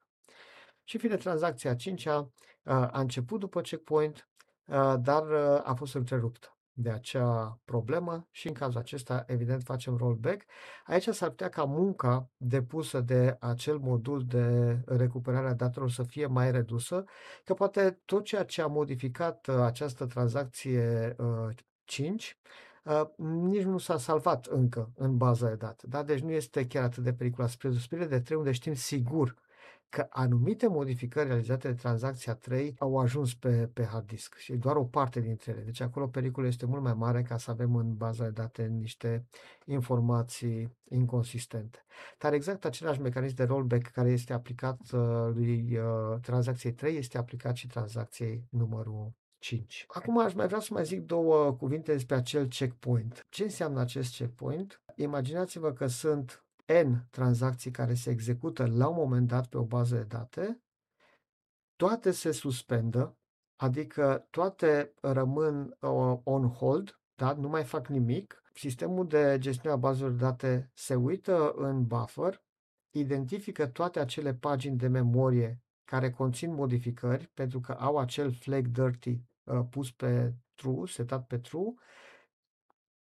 Și 0.84 0.98
fine, 0.98 1.16
tranzacția 1.16 1.72
a 1.72 1.76
cincea 1.76 2.20
uh, 2.20 2.32
a 2.64 3.00
început 3.00 3.40
după 3.40 3.62
checkpoint, 3.62 4.30
uh, 4.66 4.96
dar 5.00 5.32
a 5.64 5.74
fost 5.74 5.96
întreruptă 5.96 6.58
de 6.78 6.90
acea 6.90 7.60
problemă 7.66 8.28
și 8.32 8.48
în 8.48 8.54
cazul 8.54 8.80
acesta, 8.80 9.24
evident, 9.28 9.64
facem 9.64 9.98
rollback. 9.98 10.42
Aici 10.86 11.08
s-ar 11.10 11.30
putea 11.30 11.50
ca 11.50 11.64
munca 11.64 12.30
depusă 12.38 13.02
de 13.02 13.38
acel 13.40 13.78
modul 13.78 14.26
de 14.26 14.78
recuperare 14.86 15.48
a 15.48 15.54
datelor 15.54 15.90
să 15.90 16.04
fie 16.04 16.26
mai 16.26 16.52
redusă, 16.52 17.04
că 17.44 17.54
poate 17.54 18.00
tot 18.06 18.24
ceea 18.24 18.44
ce 18.44 18.62
a 18.62 18.68
modificat 18.68 19.48
uh, 19.48 19.56
această 19.56 20.06
tranzacție 20.06 21.16
5 21.84 22.38
uh, 22.84 23.02
uh, 23.02 23.08
nici 23.18 23.64
nu 23.64 23.78
s-a 23.78 23.98
salvat 23.98 24.46
încă 24.46 24.92
în 24.96 25.18
baza 25.18 25.48
de 25.48 25.56
date. 25.56 25.88
Da? 25.88 26.04
Deci 26.04 26.20
nu 26.20 26.32
este 26.32 26.68
chiar 26.68 26.84
atât 26.84 27.04
de 27.04 27.14
periculos. 27.14 27.58
Spre 27.80 28.06
de 28.06 28.20
3, 28.20 28.38
unde 28.38 28.52
știm 28.52 28.74
sigur 28.74 29.36
că 29.96 30.08
anumite 30.10 30.68
modificări 30.68 31.28
realizate 31.28 31.68
de 31.68 31.74
tranzacția 31.74 32.36
3 32.36 32.76
au 32.80 32.98
ajuns 32.98 33.34
pe, 33.34 33.70
pe 33.74 33.84
hard 33.84 34.08
disk 34.08 34.36
și 34.36 34.54
doar 34.54 34.76
o 34.76 34.84
parte 34.84 35.20
dintre 35.20 35.52
ele. 35.52 35.62
Deci 35.62 35.82
acolo 35.82 36.08
pericolul 36.08 36.50
este 36.50 36.66
mult 36.66 36.82
mai 36.82 36.94
mare 36.94 37.22
ca 37.22 37.38
să 37.38 37.52
avem 37.52 37.76
în 37.76 37.96
baza 37.96 38.24
de 38.24 38.30
date 38.30 38.66
niște 38.66 39.26
informații 39.66 40.78
inconsistente. 40.90 41.86
Dar 42.18 42.34
exact 42.34 42.66
același 42.66 43.02
mecanism 43.02 43.36
de 43.36 43.44
rollback 43.44 43.88
care 43.88 44.10
este 44.10 44.34
aplicat 44.34 44.80
uh, 44.94 45.00
lui 45.34 45.78
uh, 45.78 46.20
tranzacției 46.22 46.74
3 46.74 46.98
este 46.98 47.18
aplicat 47.18 47.56
și 47.56 47.68
tranzacției 47.68 48.46
numărul 48.50 49.14
5. 49.40 49.86
Acum 49.88 50.20
aș 50.20 50.34
mai 50.34 50.48
vrea 50.48 50.60
să 50.60 50.70
mai 50.72 50.86
zic 50.86 51.02
două 51.02 51.54
cuvinte 51.54 51.92
despre 51.92 52.16
acel 52.16 52.48
checkpoint. 52.48 53.26
Ce 53.30 53.44
înseamnă 53.44 53.80
acest 53.80 54.16
checkpoint? 54.16 54.82
Imaginați-vă 54.96 55.74
că 55.74 55.88
sunt 55.88 56.45
N 56.66 57.08
tranzacții 57.10 57.72
care 57.72 57.94
se 57.94 58.10
execută 58.10 58.66
la 58.66 58.88
un 58.88 58.96
moment 58.96 59.28
dat 59.28 59.48
pe 59.48 59.58
o 59.58 59.64
bază 59.64 59.96
de 59.96 60.04
date, 60.04 60.64
toate 61.76 62.12
se 62.12 62.32
suspendă, 62.32 63.18
adică 63.56 64.28
toate 64.30 64.94
rămân 65.02 65.78
uh, 65.80 66.20
on 66.24 66.50
hold, 66.50 67.00
da? 67.16 67.34
nu 67.34 67.48
mai 67.48 67.64
fac 67.64 67.88
nimic. 67.88 68.44
Sistemul 68.54 69.08
de 69.08 69.36
gestiune 69.40 69.76
a 69.76 69.78
bazelor 69.78 70.12
de 70.12 70.18
date 70.18 70.72
se 70.74 70.96
uită 70.96 71.52
în 71.52 71.86
buffer, 71.86 72.44
identifică 72.90 73.68
toate 73.68 74.00
acele 74.00 74.34
pagini 74.34 74.78
de 74.78 74.88
memorie 74.88 75.60
care 75.84 76.12
conțin 76.12 76.54
modificări, 76.54 77.28
pentru 77.28 77.60
că 77.60 77.72
au 77.72 77.98
acel 77.98 78.34
flag 78.34 78.68
dirty 78.68 79.22
uh, 79.44 79.66
pus 79.70 79.92
pe 79.92 80.34
true, 80.56 80.88
setat 80.88 81.28
pe 81.28 81.38
true. 81.38 81.74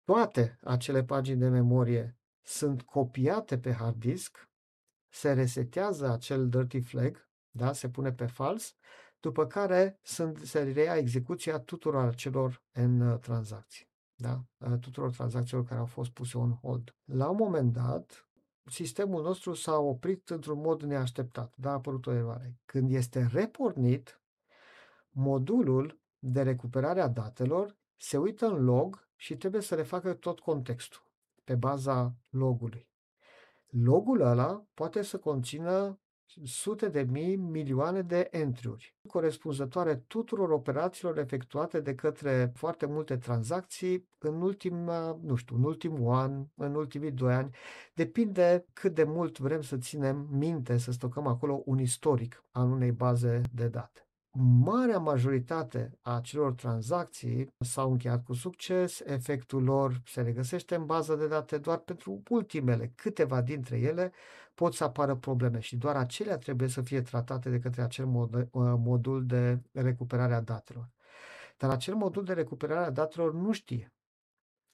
Toate 0.04 0.59
acele 0.62 1.04
pagini 1.04 1.38
de 1.38 1.49
memorie 1.49 2.16
sunt 2.42 2.82
copiate 2.82 3.58
pe 3.58 3.72
hard 3.72 3.96
disk, 3.96 4.50
se 5.08 5.32
resetează 5.32 6.11
acel 6.11 6.49
dirty 6.49 6.80
flag, 6.80 7.28
da, 7.50 7.72
se 7.72 7.88
pune 7.88 8.12
pe 8.12 8.26
fals, 8.26 8.76
după 9.20 9.46
care 9.46 9.99
sunt, 10.02 10.38
se 10.38 10.62
reia 10.62 10.96
execuția 10.96 11.58
tuturor 11.58 12.04
acelor 12.04 12.62
în 12.72 13.00
uh, 13.00 13.18
tranzacții, 13.18 13.90
da, 14.14 14.44
uh, 14.58 14.78
tuturor 14.80 15.11
tranzacțiilor 15.11 15.64
care 15.64 15.80
au 15.80 15.87
fost 15.87 16.11
puse 16.11 16.38
on 16.38 16.50
hold. 16.50 16.96
La 17.04 17.28
un 17.28 17.37
moment 17.37 17.72
dat, 17.72 18.28
sistemul 18.64 19.22
nostru 19.22 19.52
s-a 19.52 19.78
oprit 19.78 20.30
într-un 20.30 20.61
mod 20.61 20.82
neașteptat, 20.82 21.54
da, 21.56 21.70
a 21.70 21.72
apărut 21.72 22.06
o 22.06 22.12
eroare. 22.12 22.56
Când 22.64 22.90
este 22.90 23.28
repornit, 23.32 24.20
modulul 25.11 26.00
de 26.18 26.42
recuperare 26.42 27.00
a 27.00 27.08
datelor 27.08 27.76
se 27.96 28.16
uită 28.16 28.46
în 28.46 28.64
log 28.64 29.08
și 29.16 29.37
trebuie 29.37 29.62
să 29.62 29.75
refacă 29.75 30.14
tot 30.14 30.40
contextul 30.40 31.12
pe 31.44 31.54
baza 31.54 32.16
logului. 32.28 32.88
Logul 33.66 34.20
ăla 34.20 34.64
poate 34.75 35.02
să 35.02 35.18
conțină 35.18 36.00
sute 36.44 36.88
de 36.88 37.02
mii, 37.02 37.37
milioane 37.37 38.02
de 38.02 38.28
entry-uri, 38.30 38.96
corespunzătoare 39.08 39.96
tuturor 39.96 40.50
operațiilor 40.50 41.18
efectuate 41.18 41.80
de 41.80 41.94
către 41.94 42.52
foarte 42.54 42.87
multe 42.87 43.16
tranzacții 43.16 44.08
în 44.18 44.42
ultima, 44.42 45.18
nu 45.22 45.34
știu, 45.34 45.56
în 45.56 45.64
ultimul 45.64 46.14
an, 46.14 46.46
în 46.54 46.75
ultimii 46.75 47.11
doi 47.11 47.34
ani. 47.34 47.54
Depinde 47.94 48.66
cât 48.72 48.94
de 48.94 49.04
mult 49.04 49.38
vrem 49.38 49.62
să 49.62 49.76
ținem 49.76 50.28
minte, 50.30 50.78
să 50.78 50.92
stocăm 50.92 51.26
acolo 51.26 51.62
un 51.64 51.78
istoric 51.78 52.44
al 52.50 52.70
unei 52.70 52.92
baze 52.92 53.40
de 53.54 53.68
date 53.68 54.06
marea 54.39 54.99
majoritate 54.99 55.99
a 56.03 56.15
acelor 56.15 56.53
tranzacții 56.53 57.55
s-au 57.59 57.91
încheiat 57.91 58.25
cu 58.25 58.33
succes, 58.33 59.01
efectul 59.01 59.62
lor 59.62 60.03
se 60.05 60.23
regăsește 60.23 60.75
în 60.75 60.87
bază 60.87 61.15
de 61.15 61.29
date 61.29 61.59
doar 61.59 61.79
pentru 61.79 62.23
ultimele, 62.29 62.93
câteva 62.95 63.41
dintre 63.41 63.79
ele 63.79 64.12
pot 64.55 64.75
să 64.75 64.85
apară 64.85 65.17
probleme 65.17 65.61
și 65.61 65.77
doar 65.77 65.97
acelea 65.97 66.39
trebuie 66.39 66.69
să 66.69 66.83
fie 66.83 67.03
tratate 67.03 67.51
de 67.51 67.59
către 67.59 67.83
acel 67.83 68.07
mod, 68.07 68.35
uh, 68.35 68.49
modul 68.79 69.27
de 69.27 69.62
recuperare 69.73 70.35
a 70.35 70.41
datelor. 70.41 70.91
Dar 71.57 71.71
acel 71.71 71.95
modul 71.95 72.25
de 72.25 72.33
recuperare 72.33 72.85
a 72.85 72.91
datelor 72.91 73.35
nu 73.35 73.53
știe. 73.53 73.95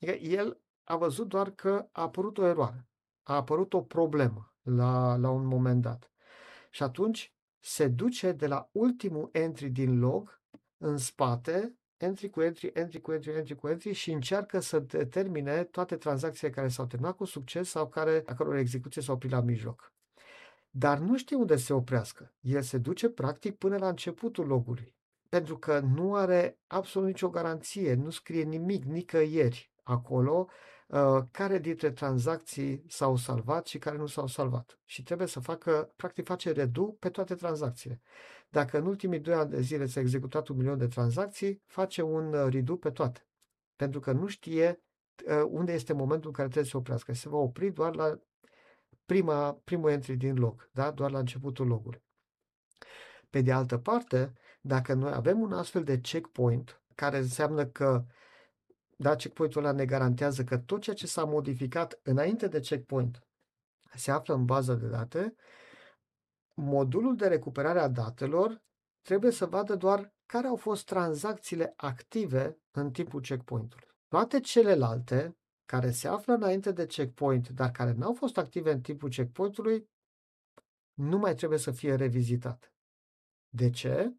Adică 0.00 0.16
el 0.16 0.60
a 0.84 0.96
văzut 0.96 1.28
doar 1.28 1.50
că 1.50 1.88
a 1.92 2.02
apărut 2.02 2.38
o 2.38 2.46
eroare, 2.46 2.88
a 3.22 3.34
apărut 3.34 3.72
o 3.72 3.82
problemă 3.82 4.52
la, 4.62 5.16
la 5.16 5.30
un 5.30 5.46
moment 5.46 5.82
dat. 5.82 6.10
Și 6.70 6.82
atunci 6.82 7.32
se 7.60 7.88
duce 7.88 8.32
de 8.32 8.46
la 8.46 8.68
ultimul 8.72 9.28
entry 9.32 9.68
din 9.68 9.98
log 9.98 10.40
în 10.76 10.96
spate, 10.96 11.78
entry 11.96 12.30
cu 12.30 12.40
entry, 12.40 12.70
entry 12.74 13.00
cu 13.00 13.12
entry, 13.12 13.32
entry 13.32 13.54
cu 13.54 13.68
entry 13.68 13.92
și 13.92 14.10
încearcă 14.10 14.60
să 14.60 14.78
determine 14.78 15.64
toate 15.64 15.96
tranzacțiile 15.96 16.52
care 16.52 16.68
s-au 16.68 16.86
terminat 16.86 17.16
cu 17.16 17.24
succes 17.24 17.68
sau 17.68 17.88
care, 17.88 18.22
a 18.26 18.34
căror 18.34 18.56
execuție 18.56 19.02
s-au 19.02 19.14
oprit 19.14 19.30
la 19.30 19.40
mijloc. 19.40 19.92
Dar 20.70 20.98
nu 20.98 21.16
știe 21.16 21.36
unde 21.36 21.56
se 21.56 21.72
oprească. 21.72 22.34
El 22.40 22.62
se 22.62 22.78
duce 22.78 23.08
practic 23.08 23.56
până 23.56 23.76
la 23.76 23.88
începutul 23.88 24.46
logului. 24.46 24.96
Pentru 25.28 25.58
că 25.58 25.78
nu 25.80 26.14
are 26.14 26.58
absolut 26.66 27.08
nicio 27.08 27.30
garanție, 27.30 27.94
nu 27.94 28.10
scrie 28.10 28.42
nimic 28.42 28.84
nicăieri 28.84 29.72
acolo 29.82 30.46
Uh, 30.48 30.77
care 31.30 31.58
dintre 31.58 31.90
tranzacții 31.90 32.84
s-au 32.88 33.16
salvat 33.16 33.66
și 33.66 33.78
care 33.78 33.96
nu 33.96 34.06
s-au 34.06 34.26
salvat. 34.26 34.78
Și 34.84 35.02
trebuie 35.02 35.26
să 35.26 35.40
facă, 35.40 35.92
practic 35.96 36.26
face 36.26 36.52
redu 36.52 36.96
pe 36.98 37.08
toate 37.08 37.34
tranzacțiile. 37.34 38.00
Dacă 38.48 38.78
în 38.78 38.86
ultimii 38.86 39.18
doi 39.18 39.34
ani 39.34 39.50
de 39.50 39.60
zile 39.60 39.86
s-a 39.86 40.00
executat 40.00 40.48
un 40.48 40.56
milion 40.56 40.78
de 40.78 40.86
tranzacții, 40.86 41.62
face 41.66 42.02
un 42.02 42.32
uh, 42.32 42.52
redo 42.52 42.76
pe 42.76 42.90
toate. 42.90 43.26
Pentru 43.76 44.00
că 44.00 44.12
nu 44.12 44.26
știe 44.26 44.82
uh, 45.26 45.42
unde 45.48 45.72
este 45.72 45.92
momentul 45.92 46.28
în 46.28 46.34
care 46.34 46.48
trebuie 46.48 46.64
să 46.64 46.70
se 46.70 46.76
oprească. 46.76 47.12
Se 47.12 47.28
va 47.28 47.36
opri 47.36 47.70
doar 47.70 47.94
la 47.94 48.18
prima, 49.04 49.52
primul 49.64 49.90
entry 49.90 50.16
din 50.16 50.38
log, 50.38 50.68
da? 50.72 50.90
doar 50.90 51.10
la 51.10 51.18
începutul 51.18 51.66
logului. 51.66 52.02
Pe 53.30 53.40
de 53.40 53.52
altă 53.52 53.78
parte, 53.78 54.32
dacă 54.60 54.94
noi 54.94 55.12
avem 55.12 55.40
un 55.40 55.52
astfel 55.52 55.84
de 55.84 56.00
checkpoint, 56.00 56.82
care 56.94 57.18
înseamnă 57.18 57.66
că 57.66 58.04
da, 59.00 59.14
checkpoint-ul 59.14 59.64
ăla 59.64 59.72
ne 59.72 59.84
garantează 59.84 60.44
că 60.44 60.58
tot 60.58 60.80
ceea 60.80 60.96
ce 60.96 61.06
s-a 61.06 61.24
modificat 61.24 62.00
înainte 62.02 62.48
de 62.48 62.60
checkpoint 62.60 63.22
se 63.94 64.10
află 64.10 64.34
în 64.34 64.44
bază 64.44 64.74
de 64.74 64.86
date, 64.86 65.34
modulul 66.54 67.16
de 67.16 67.26
recuperare 67.26 67.80
a 67.80 67.88
datelor 67.88 68.62
trebuie 69.02 69.30
să 69.30 69.46
vadă 69.46 69.74
doar 69.74 70.14
care 70.26 70.46
au 70.46 70.56
fost 70.56 70.84
tranzacțiile 70.84 71.72
active 71.76 72.58
în 72.70 72.90
timpul 72.90 73.20
checkpoint-ului. 73.20 73.86
Toate 74.08 74.40
celelalte 74.40 75.36
care 75.64 75.90
se 75.90 76.08
află 76.08 76.34
înainte 76.34 76.72
de 76.72 76.86
checkpoint, 76.86 77.48
dar 77.48 77.70
care 77.70 77.92
n-au 77.92 78.14
fost 78.14 78.38
active 78.38 78.72
în 78.72 78.80
timpul 78.80 79.08
checkpoint-ului, 79.08 79.88
nu 80.94 81.18
mai 81.18 81.34
trebuie 81.34 81.58
să 81.58 81.70
fie 81.70 81.94
revizitate. 81.94 82.72
De 83.48 83.70
ce? 83.70 84.14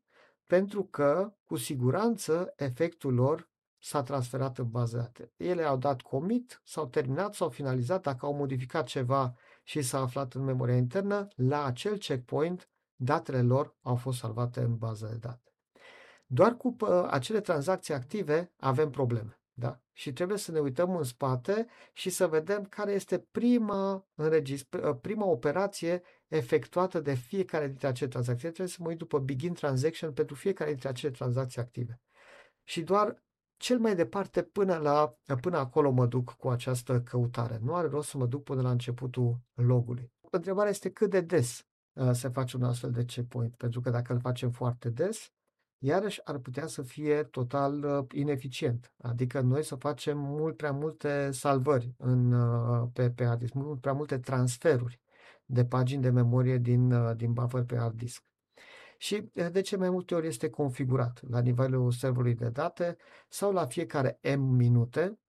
Pentru 0.46 0.84
că, 0.84 1.34
cu 1.44 1.56
siguranță, 1.56 2.54
efectul 2.56 3.14
lor 3.14 3.49
s-a 3.80 4.04
transferat 4.04 4.58
în 4.58 4.70
bază 4.70 4.98
date. 4.98 5.32
Ele 5.38 5.64
au 5.64 5.78
dat 5.78 6.02
commit, 6.02 6.62
s-au 6.64 6.88
terminat, 6.88 7.34
s-au 7.34 7.50
finalizat, 7.50 8.02
dacă 8.02 8.26
au 8.26 8.34
modificat 8.34 8.86
ceva 8.86 9.36
și 9.64 9.82
s-a 9.82 10.00
aflat 10.00 10.34
în 10.34 10.44
memoria 10.44 10.76
internă, 10.76 11.28
la 11.36 11.66
acel 11.66 11.98
checkpoint, 11.98 12.70
datele 12.96 13.42
lor 13.42 13.76
au 13.82 13.96
fost 13.96 14.20
salvate 14.20 14.60
în 14.60 14.78
bază 14.78 15.08
de 15.12 15.18
date. 15.18 15.54
Doar 16.26 16.56
cu 16.56 16.76
acele 17.10 17.42
tranzacții 17.42 17.94
active 17.94 18.54
avem 18.58 18.90
probleme. 18.90 19.40
Da? 19.54 19.82
Și 19.92 20.14
trebuie 20.14 20.38
să 20.38 20.52
ne 20.52 20.60
uităm 20.60 20.96
în 20.96 21.04
spate 21.04 21.68
și 21.94 22.10
să 22.10 22.28
vedem 22.28 22.64
care 22.64 22.92
este 22.92 23.20
prima, 23.20 24.08
prima 25.02 25.26
operație 25.26 26.02
efectuată 26.28 27.00
de 27.00 27.14
fiecare 27.14 27.68
dintre 27.68 27.88
acele 27.88 28.10
tranzacții. 28.10 28.48
Trebuie 28.48 28.68
să 28.68 28.78
mă 28.80 28.88
uit 28.88 28.98
după 28.98 29.20
begin 29.20 29.54
transaction 29.54 30.14
pentru 30.14 30.36
fiecare 30.36 30.70
dintre 30.70 30.90
acele 30.90 31.12
tranzacții 31.12 31.62
active. 31.62 32.02
Și 32.64 32.82
doar 32.82 33.24
cel 33.60 33.80
mai 33.80 33.96
departe 33.96 34.42
până, 34.42 34.78
la, 34.78 35.18
până 35.42 35.58
acolo 35.58 35.92
mă 35.92 36.06
duc 36.06 36.32
cu 36.32 36.50
această 36.50 37.02
căutare. 37.02 37.60
Nu 37.62 37.76
are 37.76 37.88
rost 37.88 38.10
să 38.10 38.18
mă 38.18 38.26
duc 38.26 38.44
până 38.44 38.62
la 38.62 38.72
începutul 38.72 39.40
logului. 39.54 40.12
Întrebarea 40.32 40.70
este 40.70 40.90
cât 40.90 41.10
de 41.10 41.22
des 41.22 41.68
uh, 41.94 42.12
se 42.12 42.30
face 42.30 42.58
un 42.58 42.64
astfel 42.64 42.92
de 42.92 43.06
checkpoint, 43.06 43.56
pentru 43.56 43.82
că 43.82 43.90
dacă 43.90 44.14
îl 44.14 44.20
facem 44.20 44.52
foarte 44.52 44.90
des, 44.90 45.32
iarăși 45.78 46.22
ar 46.24 46.38
putea 46.38 46.68
să 46.68 46.82
fie 46.82 47.24
total 47.24 47.84
uh, 47.84 48.06
ineficient. 48.12 48.94
Adică 48.98 49.42
noi 49.42 49.64
să 49.64 49.76
facem 49.76 50.18
mult 50.18 50.58
prea 50.58 50.72
multe 50.72 51.32
salvări 51.32 51.94
în, 51.98 52.32
uh, 52.32 52.90
pe, 52.94 53.12
pe 53.12 53.26
hard 53.26 53.40
disk, 53.40 53.54
mult 53.54 53.82
prea 53.82 53.94
multe 53.94 54.20
transferuri 54.20 55.00
de 55.46 55.66
pagini 55.66 56.02
de 56.02 56.10
memorie 56.10 56.58
din, 56.58 56.92
uh, 56.92 57.16
din 57.16 57.34
buffer 57.34 57.64
pe 57.64 57.76
hard 57.76 57.98
disk 57.98 58.24
și 59.02 59.30
de 59.52 59.62
ce 59.62 59.78
mai 59.78 59.90
multe 59.90 60.16
ori 60.16 60.28
este 60.28 60.50
configurat 60.50 61.20
la 61.30 61.40
nivelul 61.40 61.92
serverului 61.92 62.36
de 62.36 62.50
date 62.50 62.98
sau 63.30 63.52
la 63.52 63.66
fiecare 63.66 64.20
M 64.38 64.42
minute. 64.42 65.20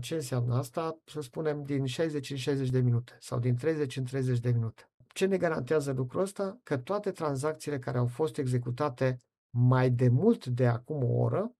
Ce 0.00 0.14
înseamnă 0.14 0.54
asta? 0.54 0.98
Să 1.04 1.20
spunem 1.20 1.62
din 1.62 1.86
60 1.86 2.30
în 2.30 2.36
60 2.36 2.68
de 2.68 2.80
minute 2.80 3.16
sau 3.20 3.38
din 3.38 3.56
30 3.56 3.96
în 3.96 4.04
30 4.04 4.38
de 4.38 4.50
minute. 4.50 4.90
Ce 5.06 5.26
ne 5.26 5.36
garantează 5.36 5.92
lucrul 5.92 6.20
ăsta? 6.20 6.58
Că 6.62 6.78
toate 6.78 7.10
tranzacțiile 7.10 7.78
care 7.78 7.98
au 7.98 8.06
fost 8.06 8.38
executate 8.38 9.18
mai 9.50 9.90
de 9.90 10.08
mult 10.08 10.46
de 10.46 10.66
acum 10.66 11.02
o 11.02 11.20
oră 11.20 11.54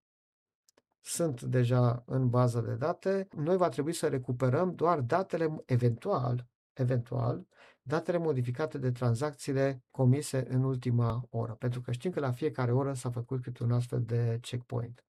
sunt 1.01 1.43
deja 1.43 2.03
în 2.07 2.29
bază 2.29 2.61
de 2.61 2.75
date. 2.75 3.29
Noi 3.37 3.57
va 3.57 3.69
trebui 3.69 3.93
să 3.93 4.09
recuperăm 4.09 4.75
doar 4.75 5.01
datele 5.01 5.63
eventual, 5.67 6.47
eventual 6.73 7.47
datele 7.83 8.19
modificate 8.19 8.79
de 8.79 8.91
tranzacțiile 8.91 9.83
comise 9.91 10.47
în 10.49 10.63
ultima 10.65 11.27
oră, 11.31 11.53
pentru 11.53 11.81
că 11.81 11.93
știm 11.93 12.11
că 12.11 12.21
la 12.21 12.31
fiecare 12.31 12.73
oră 12.73 12.93
s-a 12.93 13.11
făcut 13.11 13.43
câte 13.43 13.63
un 13.63 13.73
astfel 13.73 14.03
de 14.03 14.39
checkpoint. 14.41 15.05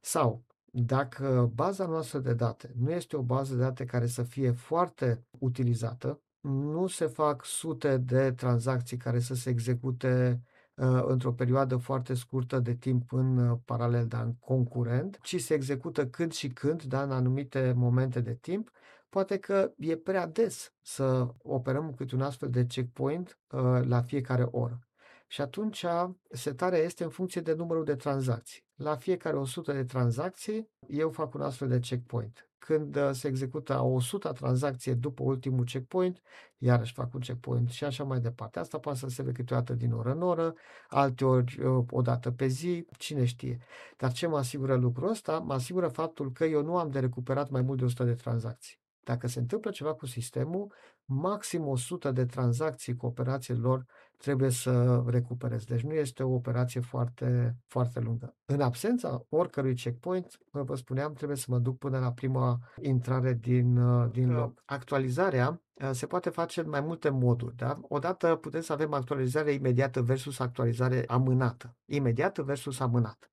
Sau, 0.00 0.44
dacă 0.72 1.50
baza 1.54 1.86
noastră 1.86 2.18
de 2.18 2.34
date 2.34 2.72
nu 2.76 2.90
este 2.90 3.16
o 3.16 3.22
bază 3.22 3.54
de 3.54 3.60
date 3.60 3.84
care 3.84 4.06
să 4.06 4.22
fie 4.22 4.50
foarte 4.50 5.24
utilizată, 5.38 6.20
nu 6.40 6.86
se 6.86 7.06
fac 7.06 7.44
sute 7.44 7.96
de 7.96 8.32
tranzacții 8.32 8.96
care 8.96 9.20
să 9.20 9.34
se 9.34 9.50
execute 9.50 10.42
uh, 10.74 11.02
într-o 11.06 11.32
perioadă 11.32 11.76
foarte 11.76 12.14
scurtă 12.14 12.58
de 12.58 12.74
timp 12.74 13.12
în 13.12 13.38
uh, 13.38 13.58
paralel, 13.64 14.06
dar 14.06 14.24
în 14.24 14.34
concurent, 14.34 15.18
ci 15.22 15.40
se 15.40 15.54
execută 15.54 16.06
când 16.06 16.32
și 16.32 16.48
când, 16.48 16.82
da, 16.82 17.02
în 17.02 17.10
anumite 17.10 17.72
momente 17.76 18.20
de 18.20 18.34
timp, 18.34 18.70
poate 19.10 19.38
că 19.38 19.72
e 19.76 19.96
prea 19.96 20.26
des 20.26 20.72
să 20.82 21.26
operăm 21.42 21.94
câte 21.94 22.14
un 22.14 22.22
astfel 22.22 22.50
de 22.50 22.66
checkpoint 22.66 23.38
uh, 23.50 23.80
la 23.84 24.02
fiecare 24.02 24.42
oră. 24.50 24.78
Și 25.26 25.40
atunci 25.40 25.84
setarea 26.30 26.78
este 26.78 27.04
în 27.04 27.10
funcție 27.10 27.40
de 27.40 27.54
numărul 27.54 27.84
de 27.84 27.96
tranzacții. 27.96 28.64
La 28.74 28.96
fiecare 28.96 29.36
100 29.36 29.72
de 29.72 29.84
tranzacții, 29.84 30.70
eu 30.88 31.10
fac 31.10 31.34
un 31.34 31.40
astfel 31.40 31.68
de 31.68 31.78
checkpoint. 31.78 32.50
Când 32.58 32.96
uh, 32.96 33.10
se 33.12 33.28
execută 33.28 33.72
a 33.72 33.82
100 33.82 34.32
tranzacție 34.32 34.94
după 34.94 35.22
ultimul 35.22 35.64
checkpoint, 35.64 36.22
iarăși 36.58 36.92
fac 36.92 37.14
un 37.14 37.20
checkpoint 37.20 37.68
și 37.68 37.84
așa 37.84 38.04
mai 38.04 38.20
departe. 38.20 38.58
Asta 38.58 38.78
poate 38.78 38.98
să 38.98 39.08
se 39.08 39.22
vede 39.22 39.34
câteodată 39.34 39.74
din 39.74 39.92
oră 39.92 40.12
în 40.12 40.22
oră, 40.22 40.54
alteori 40.88 41.60
uh, 41.60 41.84
o 41.90 42.02
dată 42.02 42.30
pe 42.30 42.46
zi, 42.46 42.86
cine 42.98 43.24
știe. 43.24 43.58
Dar 43.96 44.12
ce 44.12 44.26
mă 44.26 44.38
asigură 44.38 44.74
lucrul 44.74 45.08
ăsta? 45.08 45.38
Mă 45.38 45.52
asigură 45.52 45.88
faptul 45.88 46.32
că 46.32 46.44
eu 46.44 46.62
nu 46.62 46.76
am 46.76 46.90
de 46.90 47.00
recuperat 47.00 47.50
mai 47.50 47.62
mult 47.62 47.78
de 47.78 47.84
100 47.84 48.04
de 48.04 48.14
tranzacții. 48.14 48.79
Dacă 49.10 49.26
se 49.26 49.38
întâmplă 49.38 49.70
ceva 49.70 49.94
cu 49.94 50.06
sistemul, 50.06 50.72
maxim 51.04 51.66
100 51.66 52.10
de 52.10 52.24
tranzacții 52.24 52.96
cu 52.96 53.06
operațiile 53.06 53.60
lor 53.60 53.84
trebuie 54.16 54.50
să 54.50 55.02
recuperez. 55.06 55.64
Deci 55.64 55.82
nu 55.82 55.92
este 55.92 56.22
o 56.22 56.34
operație 56.34 56.80
foarte, 56.80 57.56
foarte 57.66 58.00
lungă. 58.00 58.34
În 58.44 58.60
absența 58.60 59.24
oricărui 59.28 59.74
checkpoint, 59.74 60.38
vă 60.50 60.74
spuneam, 60.74 61.12
trebuie 61.12 61.36
să 61.36 61.46
mă 61.48 61.58
duc 61.58 61.78
până 61.78 61.98
la 61.98 62.12
prima 62.12 62.58
intrare 62.82 63.32
din, 63.32 63.76
uh, 63.76 64.10
din 64.10 64.32
log. 64.32 64.62
Actualizarea 64.64 65.62
uh, 65.72 65.90
se 65.92 66.06
poate 66.06 66.30
face 66.30 66.60
în 66.60 66.68
mai 66.68 66.80
multe 66.80 67.08
moduri. 67.08 67.56
Da? 67.56 67.78
Odată 67.82 68.36
putem 68.36 68.60
să 68.60 68.72
avem 68.72 68.92
actualizare 68.92 69.52
imediată 69.52 70.02
versus 70.02 70.38
actualizare 70.38 71.04
amânată. 71.06 71.76
Imediată 71.84 72.42
versus 72.42 72.80
amânată. 72.80 73.29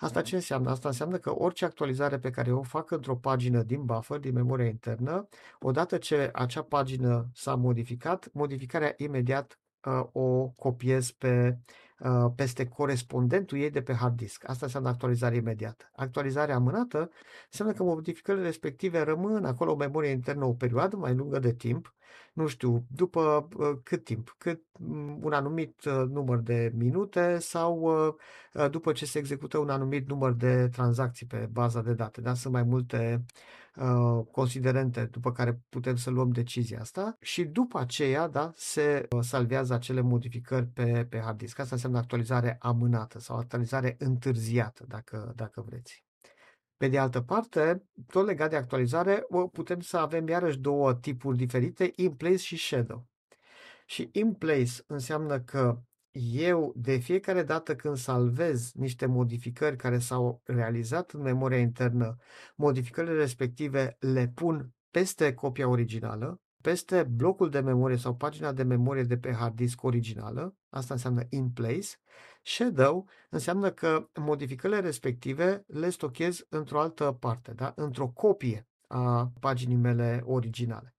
Asta 0.00 0.22
ce 0.22 0.34
înseamnă? 0.34 0.70
Asta 0.70 0.88
înseamnă 0.88 1.18
că 1.18 1.38
orice 1.38 1.64
actualizare 1.64 2.18
pe 2.18 2.30
care 2.30 2.52
o 2.52 2.62
fac 2.62 2.90
într-o 2.90 3.16
pagină 3.16 3.62
din 3.62 3.84
buffer, 3.84 4.18
din 4.18 4.32
memoria 4.32 4.66
internă, 4.66 5.28
odată 5.60 5.98
ce 5.98 6.30
acea 6.32 6.62
pagină 6.62 7.28
s-a 7.34 7.54
modificat, 7.54 8.28
modificarea 8.32 8.94
imediat 8.96 9.60
uh, 9.84 10.02
o 10.12 10.48
copiez 10.48 11.10
pe, 11.10 11.58
uh, 11.98 12.32
peste 12.36 12.66
corespondentul 12.68 13.58
ei 13.58 13.70
de 13.70 13.82
pe 13.82 13.92
hard 13.92 14.16
disk. 14.16 14.48
Asta 14.48 14.64
înseamnă 14.64 14.88
actualizare 14.88 15.36
imediată. 15.36 15.90
Actualizarea 15.94 16.54
amânată 16.54 17.10
înseamnă 17.50 17.74
că 17.74 17.82
modificările 17.82 18.44
respective 18.44 19.00
rămân 19.00 19.44
acolo 19.44 19.70
în 19.72 19.78
memoria 19.78 20.10
internă 20.10 20.44
o 20.44 20.54
perioadă 20.54 20.96
mai 20.96 21.14
lungă 21.14 21.38
de 21.38 21.52
timp, 21.52 21.94
nu 22.32 22.46
știu, 22.46 22.86
după 22.88 23.48
uh, 23.56 23.78
cât 23.82 24.04
timp, 24.04 24.34
cât 24.38 24.62
um, 24.72 25.18
un 25.22 25.32
anumit 25.32 25.84
uh, 25.84 26.04
număr 26.08 26.38
de 26.38 26.72
minute 26.76 27.38
sau 27.38 27.80
uh, 27.80 28.14
uh, 28.54 28.70
după 28.70 28.92
ce 28.92 29.06
se 29.06 29.18
execută 29.18 29.58
un 29.58 29.70
anumit 29.70 30.08
număr 30.08 30.32
de 30.32 30.68
tranzacții 30.68 31.26
pe 31.26 31.48
baza 31.52 31.82
de 31.82 31.94
date. 31.94 32.20
Da? 32.20 32.34
Sunt 32.34 32.52
mai 32.52 32.62
multe 32.62 33.24
uh, 33.76 34.24
considerente 34.30 35.04
după 35.04 35.32
care 35.32 35.60
putem 35.68 35.96
să 35.96 36.10
luăm 36.10 36.30
decizia 36.30 36.80
asta 36.80 37.16
și 37.20 37.44
după 37.44 37.78
aceea 37.78 38.28
da, 38.28 38.52
se 38.54 39.06
uh, 39.10 39.22
salvează 39.22 39.74
acele 39.74 40.00
modificări 40.00 40.66
pe, 40.66 41.06
pe 41.10 41.18
hard 41.18 41.38
disk. 41.38 41.58
Asta 41.58 41.74
înseamnă 41.74 41.98
actualizare 41.98 42.56
amânată 42.60 43.18
sau 43.18 43.36
actualizare 43.36 43.96
întârziată, 43.98 44.84
dacă, 44.88 45.32
dacă 45.36 45.64
vreți. 45.66 46.04
Pe 46.80 46.88
de 46.88 46.98
altă 46.98 47.20
parte, 47.20 47.84
tot 48.06 48.26
legat 48.26 48.50
de 48.50 48.56
actualizare, 48.56 49.26
putem 49.52 49.80
să 49.80 49.96
avem 49.96 50.28
iarăși 50.28 50.58
două 50.58 50.94
tipuri 50.94 51.36
diferite, 51.36 51.92
in 51.96 52.12
place 52.12 52.36
și 52.36 52.56
shadow. 52.56 53.06
Și 53.86 54.08
in 54.12 54.32
place 54.32 54.72
înseamnă 54.86 55.40
că 55.40 55.80
eu 56.32 56.72
de 56.76 56.96
fiecare 56.96 57.42
dată 57.42 57.76
când 57.76 57.96
salvez 57.96 58.72
niște 58.72 59.06
modificări 59.06 59.76
care 59.76 59.98
s-au 59.98 60.40
realizat 60.44 61.10
în 61.10 61.20
memoria 61.20 61.58
internă, 61.58 62.16
modificările 62.56 63.14
respective 63.14 63.96
le 63.98 64.28
pun 64.34 64.74
peste 64.90 65.34
copia 65.34 65.68
originală, 65.68 66.40
peste 66.62 67.02
blocul 67.02 67.50
de 67.50 67.60
memorie 67.60 67.96
sau 67.96 68.16
pagina 68.16 68.52
de 68.52 68.62
memorie 68.62 69.02
de 69.02 69.18
pe 69.18 69.32
hard 69.32 69.54
disk 69.54 69.82
originală, 69.82 70.54
asta 70.68 70.94
înseamnă 70.94 71.22
in 71.28 71.50
place, 71.50 71.88
shadow 72.42 73.08
înseamnă 73.30 73.70
că 73.70 74.08
modificările 74.20 74.80
respective 74.80 75.64
le 75.66 75.90
stochez 75.90 76.46
într-o 76.48 76.80
altă 76.80 77.16
parte, 77.20 77.52
da? 77.52 77.72
într-o 77.76 78.08
copie 78.08 78.66
a 78.86 79.32
paginii 79.40 79.76
mele 79.76 80.22
originale. 80.24 80.94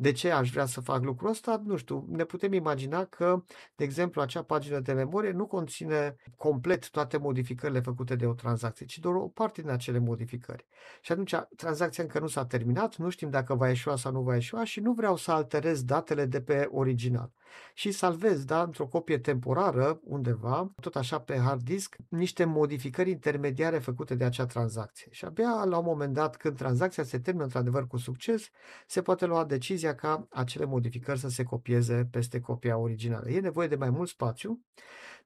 De 0.00 0.12
ce 0.12 0.30
aș 0.30 0.50
vrea 0.50 0.66
să 0.66 0.80
fac 0.80 1.02
lucrul 1.02 1.28
ăsta? 1.28 1.62
Nu 1.64 1.76
știu, 1.76 2.06
ne 2.08 2.24
putem 2.24 2.52
imagina 2.52 3.04
că, 3.04 3.44
de 3.74 3.84
exemplu, 3.84 4.20
acea 4.20 4.42
pagină 4.42 4.80
de 4.80 4.92
memorie 4.92 5.30
nu 5.30 5.46
conține 5.46 6.16
complet 6.36 6.90
toate 6.90 7.16
modificările 7.16 7.80
făcute 7.80 8.16
de 8.16 8.26
o 8.26 8.32
tranzacție, 8.32 8.86
ci 8.86 8.98
doar 8.98 9.14
o 9.14 9.28
parte 9.28 9.60
din 9.60 9.70
acele 9.70 9.98
modificări. 9.98 10.66
Și 11.00 11.12
atunci 11.12 11.34
tranzacția 11.56 12.02
încă 12.02 12.18
nu 12.18 12.26
s-a 12.26 12.46
terminat, 12.46 12.96
nu 12.96 13.08
știm 13.08 13.30
dacă 13.30 13.54
va 13.54 13.68
ieșua 13.68 13.96
sau 13.96 14.12
nu 14.12 14.22
va 14.22 14.34
ieșua 14.34 14.64
și 14.64 14.80
nu 14.80 14.92
vreau 14.92 15.16
să 15.16 15.30
alterez 15.30 15.84
datele 15.84 16.26
de 16.26 16.40
pe 16.40 16.68
original. 16.70 17.32
Și 17.74 17.90
salvez, 17.90 18.44
da, 18.44 18.62
într-o 18.62 18.86
copie 18.86 19.18
temporară, 19.18 20.00
undeva, 20.04 20.72
tot 20.80 20.96
așa 20.96 21.20
pe 21.20 21.38
hard 21.38 21.62
disk, 21.62 21.96
niște 22.08 22.44
modificări 22.44 23.10
intermediare 23.10 23.78
făcute 23.78 24.14
de 24.14 24.24
acea 24.24 24.46
tranzacție. 24.46 25.06
Și 25.10 25.24
abia 25.24 25.64
la 25.64 25.78
un 25.78 25.84
moment 25.84 26.14
dat, 26.14 26.36
când 26.36 26.56
tranzacția 26.56 27.04
se 27.04 27.18
termină 27.18 27.44
într-adevăr 27.44 27.86
cu 27.86 27.96
succes, 27.96 28.50
se 28.86 29.02
poate 29.02 29.26
lua 29.26 29.44
decizia 29.44 29.66
decizia 29.68 29.94
ca 29.94 30.26
acele 30.30 30.64
modificări 30.64 31.18
să 31.18 31.28
se 31.28 31.42
copieze 31.42 32.08
peste 32.10 32.40
copia 32.40 32.76
originală. 32.76 33.30
E 33.30 33.40
nevoie 33.40 33.68
de 33.68 33.76
mai 33.76 33.90
mult 33.90 34.08
spațiu, 34.08 34.60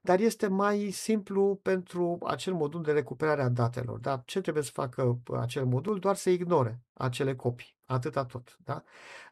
dar 0.05 0.19
este 0.19 0.47
mai 0.47 0.89
simplu 0.91 1.59
pentru 1.61 2.17
acel 2.23 2.53
modul 2.53 2.81
de 2.81 2.91
recuperare 2.91 3.41
a 3.41 3.49
datelor. 3.49 3.99
Da? 3.99 4.21
Ce 4.25 4.41
trebuie 4.41 4.63
să 4.63 4.69
facă 4.73 5.19
acel 5.39 5.65
modul? 5.65 5.99
Doar 5.99 6.15
să 6.15 6.29
ignore 6.29 6.81
acele 6.93 7.35
copii. 7.35 7.77
Atâta 7.85 8.25
tot. 8.25 8.57
Da? 8.63 8.83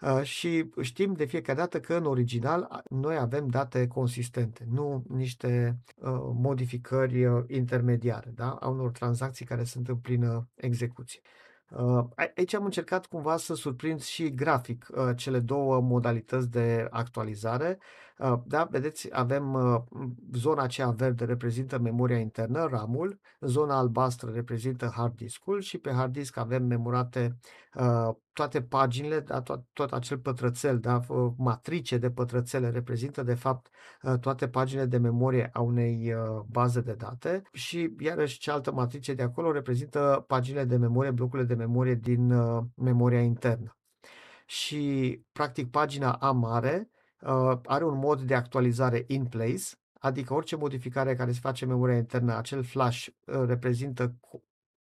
Uh, 0.01 0.23
și 0.23 0.69
știm 0.81 1.13
de 1.13 1.25
fiecare 1.25 1.57
dată 1.57 1.79
că 1.79 1.93
în 1.93 2.05
original 2.05 2.83
noi 2.89 3.17
avem 3.17 3.47
date 3.47 3.87
consistente, 3.87 4.67
nu 4.69 5.03
niște 5.07 5.79
uh, 5.95 6.11
modificări 6.33 7.25
uh, 7.25 7.43
intermediare 7.47 8.31
da? 8.35 8.49
a 8.49 8.67
unor 8.67 8.91
tranzacții 8.91 9.45
care 9.45 9.63
sunt 9.63 9.87
în 9.87 9.97
plină 9.97 10.49
execuție. 10.55 11.21
Uh, 11.71 12.05
aici 12.35 12.53
am 12.53 12.63
încercat 12.63 13.05
cumva 13.05 13.37
să 13.37 13.53
surprind 13.53 14.01
și 14.01 14.33
grafic 14.33 14.87
uh, 14.91 15.09
cele 15.15 15.39
două 15.39 15.81
modalități 15.81 16.49
de 16.49 16.87
actualizare. 16.89 17.79
Uh, 18.21 18.39
da, 18.45 18.63
vedeți, 18.63 19.07
avem 19.11 19.57
zona 20.33 20.63
aceea 20.63 20.89
verde 20.89 21.25
reprezintă 21.25 21.79
memoria 21.79 22.17
internă, 22.17 22.67
RAM-ul, 22.71 23.19
zona 23.39 23.77
albastră 23.77 24.31
reprezintă 24.31 24.91
hard 24.95 25.15
disk-ul 25.15 25.61
și 25.61 25.77
pe 25.77 25.91
hard 25.91 26.11
disk 26.11 26.37
avem 26.37 26.63
memorate 26.63 27.37
toate 28.33 28.61
paginile, 28.61 29.19
da, 29.19 29.41
tot, 29.41 29.63
tot 29.73 29.93
acel 29.93 30.17
pătrățel, 30.17 30.79
da, 30.79 30.99
matrice 31.37 31.97
de 31.97 32.11
pătrățele 32.11 32.69
reprezintă 32.69 33.23
de 33.23 33.33
fapt 33.33 33.69
toate 34.19 34.47
paginile 34.47 34.85
de 34.85 34.97
memorie 34.97 35.49
a 35.53 35.61
unei 35.61 36.13
baze 36.47 36.81
de 36.81 36.93
date 36.93 37.41
și 37.51 37.95
iarăși 37.99 38.39
cealaltă 38.39 38.71
matrice 38.71 39.13
de 39.13 39.23
acolo 39.23 39.51
reprezintă 39.51 40.23
paginile 40.27 40.63
de 40.63 40.77
memorie, 40.77 41.11
blocurile 41.11 41.47
de 41.47 41.55
memorie 41.55 41.95
din 41.95 42.33
memoria 42.75 43.21
internă. 43.21 43.75
Și 44.45 45.21
practic 45.31 45.69
pagina 45.69 46.11
A 46.11 46.31
mare 46.31 46.90
are 47.65 47.85
un 47.85 47.97
mod 47.97 48.21
de 48.21 48.35
actualizare 48.35 49.03
in 49.07 49.25
place, 49.25 49.63
adică 49.99 50.33
orice 50.33 50.55
modificare 50.55 51.15
care 51.15 51.31
se 51.31 51.39
face 51.39 51.63
în 51.63 51.69
memoria 51.69 51.97
internă, 51.97 52.35
acel 52.35 52.63
flash 52.63 53.07
reprezintă 53.25 54.15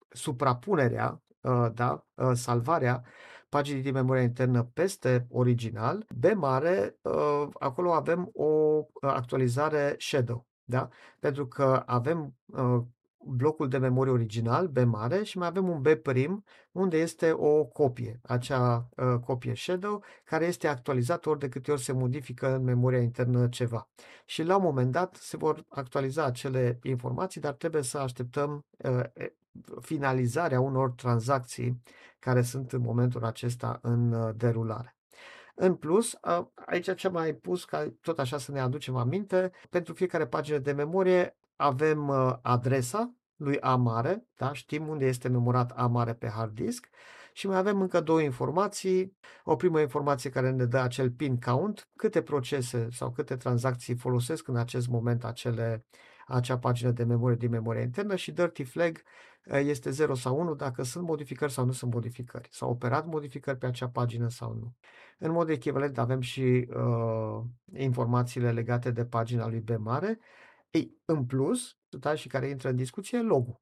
suprapunerea 0.10 1.22
Uh, 1.48 1.68
da, 1.74 2.06
uh, 2.14 2.32
salvarea 2.34 3.04
paginii 3.50 3.82
din 3.82 3.94
memoria 3.94 4.24
internă 4.24 4.64
peste 4.64 5.28
original. 5.30 6.06
B 6.16 6.26
mare, 6.36 6.98
uh, 7.02 7.48
acolo 7.60 7.94
avem 7.94 8.30
o 8.34 8.82
actualizare 9.02 9.96
shadow, 10.00 10.48
da? 10.64 10.90
pentru 11.20 11.48
că 11.48 11.84
avem 11.86 12.36
blocul 13.30 13.68
de 13.68 13.78
memorie 13.78 14.12
original, 14.12 14.68
B 14.68 14.78
mare, 14.78 15.24
și 15.24 15.38
mai 15.38 15.48
avem 15.48 15.70
un 15.70 15.82
B 15.82 15.88
prim, 15.88 16.44
unde 16.72 16.98
este 16.98 17.32
o 17.32 17.66
copie, 17.66 18.20
acea 18.24 18.90
uh, 18.96 19.20
copie 19.26 19.56
shadow, 19.56 20.04
care 20.24 20.46
este 20.46 20.68
actualizată 20.68 21.30
ori 21.30 21.40
de 21.40 21.50
câte 21.50 21.72
ori 21.72 21.82
se 21.82 21.92
modifică 21.92 22.56
în 22.56 22.64
memoria 22.64 23.00
internă 23.00 23.48
ceva. 23.48 23.90
Și 24.26 24.44
la 24.44 24.56
un 24.56 24.64
moment 24.64 24.92
dat 24.92 25.16
se 25.16 25.38
vor 25.38 25.66
actualiza 25.68 26.24
acele 26.24 26.80
informații, 26.84 27.42
dar 27.42 27.54
trebuie 27.54 27.82
să 27.82 27.98
așteptăm 27.98 28.66
uh, 28.78 29.04
finalizarea 29.82 30.60
unor 30.60 30.92
tranzacții 30.92 31.82
care 32.20 32.42
sunt 32.42 32.72
în 32.72 32.82
momentul 32.82 33.26
acesta 33.26 33.80
în 33.82 34.12
uh, 34.12 34.34
derulare. 34.36 34.98
În 35.60 35.76
plus, 35.76 36.18
aici 36.66 36.96
ce 36.96 37.08
am 37.08 37.14
mai 37.14 37.34
pus, 37.34 37.66
ca 37.66 37.94
tot 38.02 38.20
așa 38.20 38.38
să 38.38 38.52
ne 38.52 38.60
aducem 38.60 38.96
aminte, 38.96 39.52
pentru 39.70 39.94
fiecare 39.94 40.28
pagină 40.28 40.58
de 40.58 40.72
memorie 40.72 41.38
avem 41.56 42.10
adresa 42.42 43.17
lui 43.38 43.60
A 43.60 43.76
mare, 43.76 44.28
da? 44.36 44.54
știm 44.54 44.88
unde 44.88 45.06
este 45.06 45.28
memorat 45.28 45.72
A 45.76 45.88
mare 45.88 46.14
pe 46.14 46.28
hard 46.28 46.54
disk 46.54 46.90
și 47.38 47.48
mai 47.48 47.58
avem 47.58 47.82
încă 47.82 48.02
două 48.02 48.22
informații. 48.22 49.18
O 49.44 49.56
primă 49.56 49.80
informație 49.80 50.30
care 50.30 50.52
ne 50.52 50.66
dă 50.66 50.78
acel 50.78 51.12
pin 51.12 51.40
count, 51.40 51.90
câte 51.96 52.22
procese 52.22 52.88
sau 52.92 53.12
câte 53.12 53.36
tranzacții 53.36 53.96
folosesc 53.96 54.48
în 54.48 54.56
acest 54.56 54.88
moment 54.88 55.24
acele, 55.24 55.86
acea 56.28 56.58
pagină 56.58 56.92
de 56.92 57.04
memorie 57.04 57.36
din 57.36 57.50
memoria 57.50 57.82
internă 57.82 58.16
și 58.16 58.32
dirty 58.32 58.64
flag 58.64 59.02
eh, 59.44 59.66
este 59.66 59.90
0 59.90 60.14
sau 60.14 60.40
1 60.40 60.56
dacă 60.56 60.84
sunt 60.84 61.08
modificări 61.08 61.52
sau 61.52 61.66
nu 61.66 61.72
sunt 61.72 61.94
modificări. 61.94 62.48
S-au 62.52 62.70
operat 62.70 63.06
modificări 63.06 63.58
pe 63.58 63.66
acea 63.66 63.90
pagină 63.90 64.30
sau 64.30 64.54
nu. 64.54 64.76
În 65.20 65.32
mod 65.32 65.50
echivalent 65.50 65.98
avem 65.98 66.22
și 66.22 66.68
uh, 66.70 67.44
informațiile 67.74 68.52
legate 68.52 68.92
de 68.92 69.06
pagina 69.06 69.48
lui 69.48 69.60
B 69.60 69.70
mare. 69.78 70.20
Ei, 70.70 70.98
în 71.06 71.26
plus, 71.26 71.78
da, 71.90 72.16
și 72.16 72.28
care 72.28 72.48
intră 72.48 72.70
în 72.70 72.76
discuție, 72.76 73.22
logul 73.22 73.62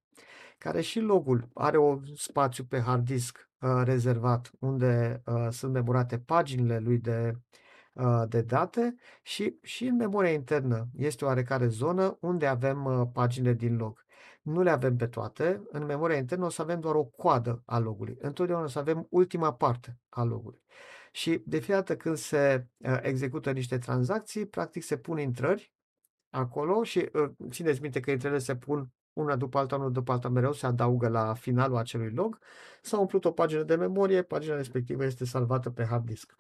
care 0.58 0.82
și 0.82 1.00
logul 1.00 1.50
are 1.54 1.78
un 1.78 2.02
spațiu 2.16 2.64
pe 2.64 2.80
hard 2.80 3.06
disk 3.06 3.50
uh, 3.60 3.82
rezervat 3.84 4.52
unde 4.60 5.22
uh, 5.26 5.48
sunt 5.50 5.74
memorate 5.74 6.20
paginile 6.20 6.80
lui 6.80 6.98
de, 6.98 7.34
uh, 7.94 8.24
de 8.28 8.42
date 8.42 8.96
și, 9.22 9.58
și 9.62 9.86
în 9.86 9.96
memoria 9.96 10.32
internă 10.32 10.88
este 10.96 11.24
o 11.26 11.28
oarecare 11.28 11.68
zonă 11.68 12.18
unde 12.22 12.46
avem 12.48 12.86
uh, 12.86 13.08
paginile 13.14 13.54
din 13.54 13.78
log. 13.78 14.04
Nu 14.42 14.62
le 14.62 14.70
avem 14.70 14.96
pe 14.96 15.08
toate, 15.08 15.62
în 15.72 15.86
memoria 15.86 16.18
internă 16.18 16.46
o 16.46 16.50
să 16.50 16.62
avem 16.62 16.80
doar 16.80 16.96
o 16.96 17.04
coadă 17.04 17.62
a 17.66 17.80
logului. 17.80 18.18
Întotdeauna 18.20 18.66
o 18.66 18.70
să 18.70 18.80
avem 18.80 19.08
ultima 19.10 19.54
parte 19.54 20.00
a 20.10 20.24
logului. 20.24 20.64
Și 21.12 21.42
de 21.46 21.58
fiecare 21.58 21.80
dată 21.80 21.96
când 21.96 22.18
se 22.18 22.68
uh, 22.78 23.00
execută 23.02 23.52
niște 23.52 23.78
tranzacții, 23.78 24.46
practic 24.46 24.84
se 24.84 24.98
pun 24.98 25.18
intrări 25.18 25.75
acolo 26.36 26.84
și 26.84 27.10
uh, 27.14 27.30
țineți 27.50 27.82
minte 27.82 28.00
că 28.00 28.12
intrările 28.12 28.40
se 28.40 28.56
pun 28.56 28.94
una 29.14 29.36
după 29.36 29.58
alta, 29.58 29.76
una 29.76 29.90
după 29.90 30.12
alta, 30.12 30.30
mereu 30.30 30.54
se 30.54 30.66
adaugă 30.66 31.08
la 31.08 31.34
finalul 31.34 31.78
acelui 31.78 32.10
log, 32.10 32.40
s-a 32.82 33.00
umplut 33.00 33.26
o 33.26 33.32
pagină 33.32 33.64
de 33.64 33.76
memorie, 33.76 34.22
pagina 34.22 34.56
respectivă 34.56 35.04
este 35.04 35.26
salvată 35.26 35.70
pe 35.70 35.84
hard 35.84 36.06
disk. 36.06 36.36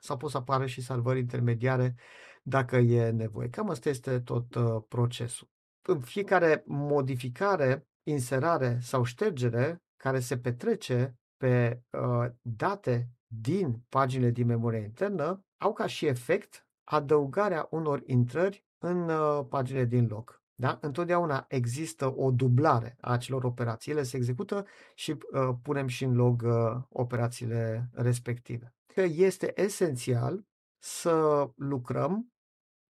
Sau 0.00 0.16
pot 0.16 0.30
să 0.30 0.36
apară 0.36 0.66
și 0.66 0.80
salvări 0.80 1.18
intermediare 1.18 1.94
dacă 2.42 2.76
e 2.76 3.10
nevoie. 3.10 3.48
Cam 3.48 3.70
asta 3.70 3.88
este 3.88 4.20
tot 4.20 4.54
uh, 4.54 4.82
procesul. 4.88 5.48
În 5.82 6.00
fiecare 6.00 6.62
modificare, 6.66 7.86
inserare 8.02 8.78
sau 8.80 9.04
ștergere 9.04 9.82
care 9.96 10.20
se 10.20 10.38
petrece 10.38 11.16
pe 11.36 11.82
uh, 11.90 12.30
date 12.40 13.08
din 13.26 13.84
paginile 13.88 14.30
din 14.30 14.46
memoria 14.46 14.78
internă, 14.80 15.44
au 15.56 15.72
ca 15.72 15.86
și 15.86 16.06
efect 16.06 16.66
adăugarea 16.84 17.66
unor 17.70 18.02
intrări 18.06 18.64
în 18.82 19.08
uh, 19.08 19.44
paginile 19.48 19.84
din 19.84 20.06
log. 20.06 20.42
Da? 20.54 20.78
Întotdeauna 20.80 21.44
există 21.48 22.14
o 22.16 22.30
dublare 22.30 22.96
a 23.00 23.12
acelor 23.12 23.44
operații. 23.44 23.92
Ele 23.92 24.02
se 24.02 24.16
execută 24.16 24.66
și 24.94 25.10
uh, 25.10 25.48
punem 25.62 25.86
și 25.86 26.04
în 26.04 26.14
log 26.14 26.42
uh, 26.42 26.82
operațiile 26.88 27.88
respective. 27.92 28.74
Că 28.94 29.00
este 29.00 29.52
esențial 29.60 30.44
să 30.78 31.46
lucrăm 31.56 32.32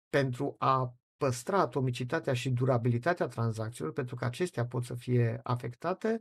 pentru 0.09 0.55
a 0.59 0.95
păstra 1.17 1.59
atomicitatea 1.59 2.33
și 2.33 2.51
durabilitatea 2.51 3.27
tranzacțiilor, 3.27 3.93
pentru 3.93 4.15
că 4.15 4.25
acestea 4.25 4.67
pot 4.67 4.85
să 4.85 4.95
fie 4.95 5.41
afectate, 5.43 6.21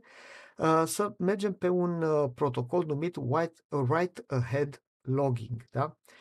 uh, 0.56 0.82
să 0.86 1.14
mergem 1.18 1.52
pe 1.52 1.68
un 1.68 2.02
uh, 2.02 2.30
protocol 2.34 2.84
numit 2.84 3.16
White, 3.16 3.60
Write 3.68 4.24
Ahead 4.26 4.82
Logging, 5.00 5.64
da? 5.70 5.84
Uh, 5.84 6.14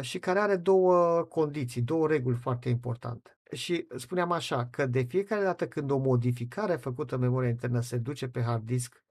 și 0.00 0.18
care 0.18 0.38
are 0.38 0.56
două 0.56 1.22
condiții, 1.22 1.82
două 1.82 2.06
reguli 2.06 2.36
foarte 2.36 2.68
importante 2.68 3.38
și 3.52 3.86
spuneam 3.96 4.32
așa, 4.32 4.66
că 4.66 4.86
de 4.86 5.02
fiecare 5.02 5.42
dată 5.42 5.68
când 5.68 5.90
o 5.90 5.96
modificare 5.96 6.76
făcută 6.76 7.14
în 7.14 7.20
memoria 7.20 7.48
internă 7.48 7.80
se 7.80 7.96
duce 7.96 8.28
pe 8.28 8.42
hard 8.42 8.64
disk, 8.64 9.04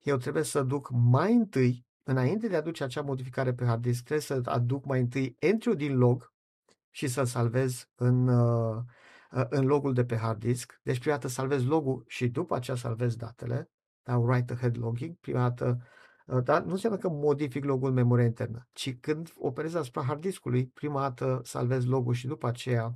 eu 0.00 0.16
trebuie 0.16 0.42
să 0.42 0.62
duc 0.62 0.88
mai 0.90 1.34
întâi, 1.34 1.86
înainte 2.02 2.48
de 2.48 2.54
a 2.54 2.58
aduce 2.58 2.84
acea 2.84 3.02
modificare 3.02 3.54
pe 3.54 3.64
hard 3.64 3.82
disk, 3.82 4.04
trebuie 4.04 4.26
să 4.26 4.40
aduc 4.44 4.84
mai 4.84 5.00
întâi 5.00 5.36
entry 5.38 5.76
din 5.76 5.96
log 5.96 6.32
și 6.90 7.06
să-l 7.06 7.26
salvez 7.26 7.88
în, 7.94 8.28
uh, 8.28 8.82
în 9.48 9.66
logul 9.66 9.92
de 9.92 10.04
pe 10.04 10.16
hard 10.16 10.38
disk. 10.38 10.80
Deci 10.82 10.98
prima 10.98 11.14
dată 11.14 11.28
salvez 11.28 11.64
logul 11.64 12.04
și 12.06 12.28
după 12.28 12.54
aceea 12.54 12.76
salvez 12.76 13.16
datele, 13.16 13.70
da, 14.02 14.16
write 14.16 14.52
ahead 14.52 14.78
logging, 14.78 15.16
prima 15.20 15.40
dată 15.40 15.82
uh, 16.28 16.42
dar 16.44 16.62
nu 16.62 16.70
înseamnă 16.70 16.98
că 16.98 17.08
modific 17.08 17.64
logul 17.64 17.88
în 17.88 17.94
memoria 17.94 18.24
internă, 18.24 18.68
ci 18.72 18.96
când 19.00 19.32
operez 19.36 19.74
asupra 19.74 20.02
hard 20.02 20.20
diskului, 20.20 20.66
prima 20.66 21.00
dată 21.00 21.40
salvez 21.44 21.84
logul 21.84 22.14
și 22.14 22.26
după 22.26 22.46
aceea 22.46 22.94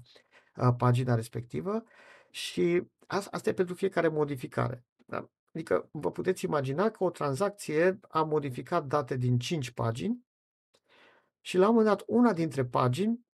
pagina 0.77 1.15
respectivă 1.15 1.85
și 2.31 2.83
asta 3.07 3.49
e 3.49 3.53
pentru 3.53 3.75
fiecare 3.75 4.09
modificare. 4.09 4.85
Da? 5.07 5.31
Adică 5.55 5.89
vă 5.91 6.11
puteți 6.11 6.45
imagina 6.45 6.91
că 6.91 7.05
o 7.05 7.11
tranzacție 7.11 7.99
a 8.09 8.23
modificat 8.23 8.87
date 8.87 9.17
din 9.17 9.39
5 9.39 9.71
pagini 9.71 10.25
și 11.41 11.57
la 11.57 11.69
un 11.69 11.75
moment 11.75 11.97
dat 11.97 12.05
una 12.07 12.33
dintre 12.33 12.65
pagini, 12.65 13.27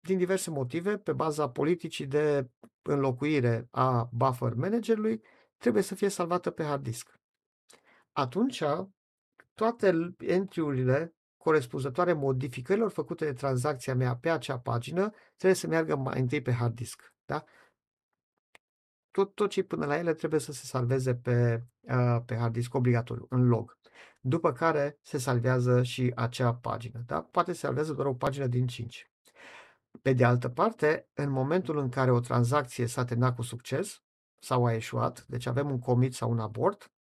din 0.00 0.18
diverse 0.18 0.50
motive, 0.50 0.98
pe 0.98 1.12
baza 1.12 1.50
politicii 1.50 2.06
de 2.06 2.50
înlocuire 2.82 3.68
a 3.70 4.08
buffer 4.12 4.54
managerului, 4.54 5.22
trebuie 5.56 5.82
să 5.82 5.94
fie 5.94 6.08
salvată 6.08 6.50
pe 6.50 6.62
hard 6.62 6.82
disk. 6.82 7.20
Atunci, 8.12 8.62
toate 9.54 10.14
entry-urile 10.18 11.14
corespunzătoare 11.36 12.12
modificărilor 12.12 12.90
făcute 12.90 13.24
de 13.24 13.32
tranzacția 13.32 13.94
mea 13.94 14.16
pe 14.16 14.30
acea 14.30 14.58
pagină 14.58 15.10
trebuie 15.36 15.58
să 15.58 15.66
meargă 15.66 15.96
mai 15.96 16.20
întâi 16.20 16.42
pe 16.42 16.52
hard 16.52 16.74
disk. 16.74 17.14
Da? 17.24 17.44
Tot, 19.10 19.34
tot 19.34 19.50
ce 19.50 19.62
până 19.62 19.86
la 19.86 19.98
ele 19.98 20.14
trebuie 20.14 20.40
să 20.40 20.52
se 20.52 20.66
salveze 20.66 21.14
pe, 21.14 21.64
uh, 21.80 22.22
pe 22.26 22.36
hard 22.36 22.52
disk 22.52 22.74
obligatoriu, 22.74 23.26
în 23.28 23.48
log. 23.48 23.78
După 24.20 24.52
care 24.52 24.98
se 25.02 25.18
salvează 25.18 25.82
și 25.82 26.12
acea 26.14 26.54
pagină. 26.54 27.02
Da? 27.06 27.22
Poate 27.22 27.52
se 27.52 27.58
salvează 27.58 27.92
doar 27.92 28.06
o 28.06 28.14
pagină 28.14 28.46
din 28.46 28.66
5. 28.66 29.10
Pe 30.02 30.12
de 30.12 30.24
altă 30.24 30.48
parte, 30.48 31.08
în 31.14 31.30
momentul 31.30 31.78
în 31.78 31.88
care 31.88 32.10
o 32.10 32.20
tranzacție 32.20 32.86
s-a 32.86 33.04
terminat 33.04 33.34
cu 33.34 33.42
succes 33.42 34.02
sau 34.40 34.64
a 34.66 34.74
eșuat, 34.74 35.24
deci 35.28 35.46
avem 35.46 35.70
un 35.70 35.78
commit 35.78 36.14
sau 36.14 36.30
un 36.30 36.38
abort, 36.38 36.93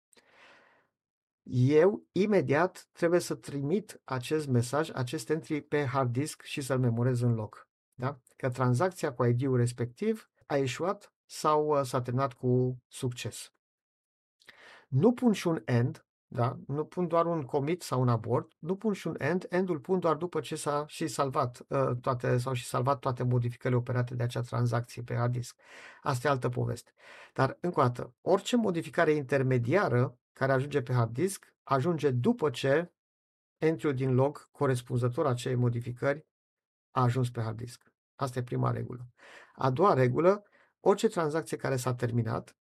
eu 1.51 2.07
imediat 2.13 2.89
trebuie 2.93 3.21
să 3.21 3.35
trimit 3.35 4.01
acest 4.05 4.49
mesaj, 4.49 4.91
acest 4.91 5.31
entry 5.31 5.61
pe 5.61 5.85
hard 5.85 6.13
disk 6.13 6.43
și 6.43 6.61
să-l 6.61 6.79
memorez 6.79 7.21
în 7.21 7.35
loc. 7.35 7.69
Da? 7.95 8.21
Că 8.37 8.51
tranzacția 8.51 9.13
cu 9.13 9.25
ID-ul 9.25 9.57
respectiv 9.57 10.31
a 10.47 10.57
ieșuat 10.57 11.15
sau 11.25 11.79
uh, 11.79 11.85
s-a 11.85 12.03
terminat 12.03 12.33
cu 12.33 12.79
succes. 12.89 13.53
Nu 14.89 15.13
pun 15.13 15.33
și 15.33 15.47
un 15.47 15.63
end, 15.65 16.07
da? 16.27 16.59
nu 16.67 16.85
pun 16.85 17.07
doar 17.09 17.27
un 17.27 17.43
commit 17.43 17.83
sau 17.83 18.01
un 18.01 18.09
abort, 18.09 18.53
nu 18.59 18.77
pun 18.77 18.93
și 18.93 19.07
un 19.07 19.15
end, 19.19 19.47
endul 19.49 19.79
pun 19.81 19.99
doar 19.99 20.17
după 20.17 20.41
ce 20.41 20.57
s-a 20.57 20.85
și 20.87 21.07
salvat 21.07 21.65
uh, 21.69 21.91
toate, 22.01 22.39
sau 22.39 22.53
și 22.53 22.65
salvat 22.65 22.99
toate 22.99 23.23
modificările 23.23 23.79
operate 23.79 24.15
de 24.15 24.23
acea 24.23 24.41
tranzacție 24.41 25.03
pe 25.03 25.15
hard 25.15 25.33
disk. 25.33 25.61
Asta 26.03 26.29
e 26.29 26.31
altă 26.31 26.49
poveste. 26.49 26.93
Dar, 27.33 27.57
încă 27.61 27.81
o 27.81 27.83
dată, 27.83 28.15
orice 28.21 28.57
modificare 28.57 29.13
intermediară 29.13 30.17
care 30.33 30.53
ajunge 30.53 30.83
pe 30.83 30.93
hard 30.93 31.13
disk 31.13 31.55
ajunge 31.63 32.11
după 32.11 32.51
ce 32.51 32.93
entry 33.59 33.95
din 33.95 34.15
log 34.15 34.49
corespunzător 34.51 35.27
acelei 35.27 35.57
modificări 35.57 36.27
a 36.91 37.03
ajuns 37.03 37.31
pe 37.31 37.41
hard 37.41 37.57
disk. 37.57 37.93
Asta 38.15 38.39
e 38.39 38.43
prima 38.43 38.71
regulă. 38.71 39.09
A 39.55 39.71
doua 39.71 39.93
regulă, 39.93 40.43
orice 40.81 41.09
tranzacție 41.09 41.57
care 41.57 41.77
s-a 41.77 41.95
terminat, 41.95 42.57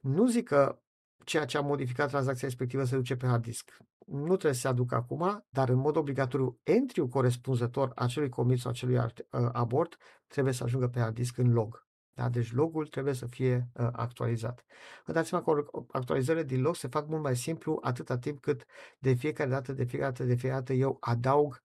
nu 0.00 0.26
zic 0.26 0.48
că 0.48 0.82
ceea 1.24 1.44
ce 1.44 1.56
a 1.56 1.60
modificat 1.60 2.08
tranzacția 2.08 2.48
respectivă 2.48 2.84
se 2.84 2.96
duce 2.96 3.16
pe 3.16 3.26
hard 3.26 3.42
disk. 3.42 3.76
Nu 4.06 4.26
trebuie 4.26 4.52
să 4.52 4.60
se 4.60 4.68
aducă 4.68 4.94
acum, 4.94 5.46
dar 5.48 5.68
în 5.68 5.76
mod 5.76 5.96
obligatoriu 5.96 6.60
entry 6.62 7.08
corespunzător 7.08 7.92
acelui 7.94 8.28
commit 8.28 8.58
sau 8.58 8.70
acelui 8.70 8.96
uh, 8.96 9.48
abort 9.52 9.96
trebuie 10.26 10.52
să 10.52 10.64
ajungă 10.64 10.88
pe 10.88 11.00
hard 11.00 11.14
disk 11.14 11.38
în 11.38 11.52
log. 11.52 11.87
Da? 12.18 12.28
Deci 12.28 12.52
logul 12.52 12.86
trebuie 12.86 13.14
să 13.14 13.26
fie 13.26 13.68
uh, 13.72 13.88
actualizat. 13.92 14.64
Vă 15.06 15.12
dați 15.12 15.28
seama 15.28 15.44
că 15.44 15.64
actualizările 15.90 16.44
din 16.44 16.60
log 16.60 16.74
se 16.74 16.88
fac 16.88 17.08
mult 17.08 17.22
mai 17.22 17.36
simplu 17.36 17.78
atâta 17.82 18.18
timp 18.18 18.40
cât 18.40 18.64
de 18.98 19.12
fiecare 19.12 19.50
dată, 19.50 19.72
de 19.72 19.84
fiecare 19.84 20.10
dată, 20.10 20.24
de 20.24 20.34
fiecare 20.34 20.60
dată 20.60 20.72
eu 20.72 20.96
adaug 21.00 21.62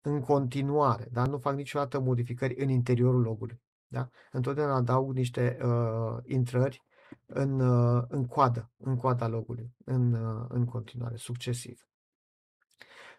în 0.00 0.20
continuare, 0.20 1.08
da? 1.12 1.24
nu 1.24 1.38
fac 1.38 1.54
niciodată 1.54 2.00
modificări 2.00 2.62
în 2.62 2.68
interiorul 2.68 3.20
logului. 3.20 3.62
Da? 3.86 4.08
Întotdeauna 4.32 4.74
adaug 4.74 5.12
niște 5.12 5.58
uh, 5.62 6.16
intrări 6.24 6.82
în, 7.26 7.60
uh, 7.60 8.04
în 8.08 8.26
coadă, 8.26 8.70
în 8.76 8.96
coada 8.96 9.28
logului, 9.28 9.74
în, 9.84 10.12
uh, 10.12 10.46
în 10.48 10.64
continuare, 10.64 11.16
succesiv. 11.16 11.88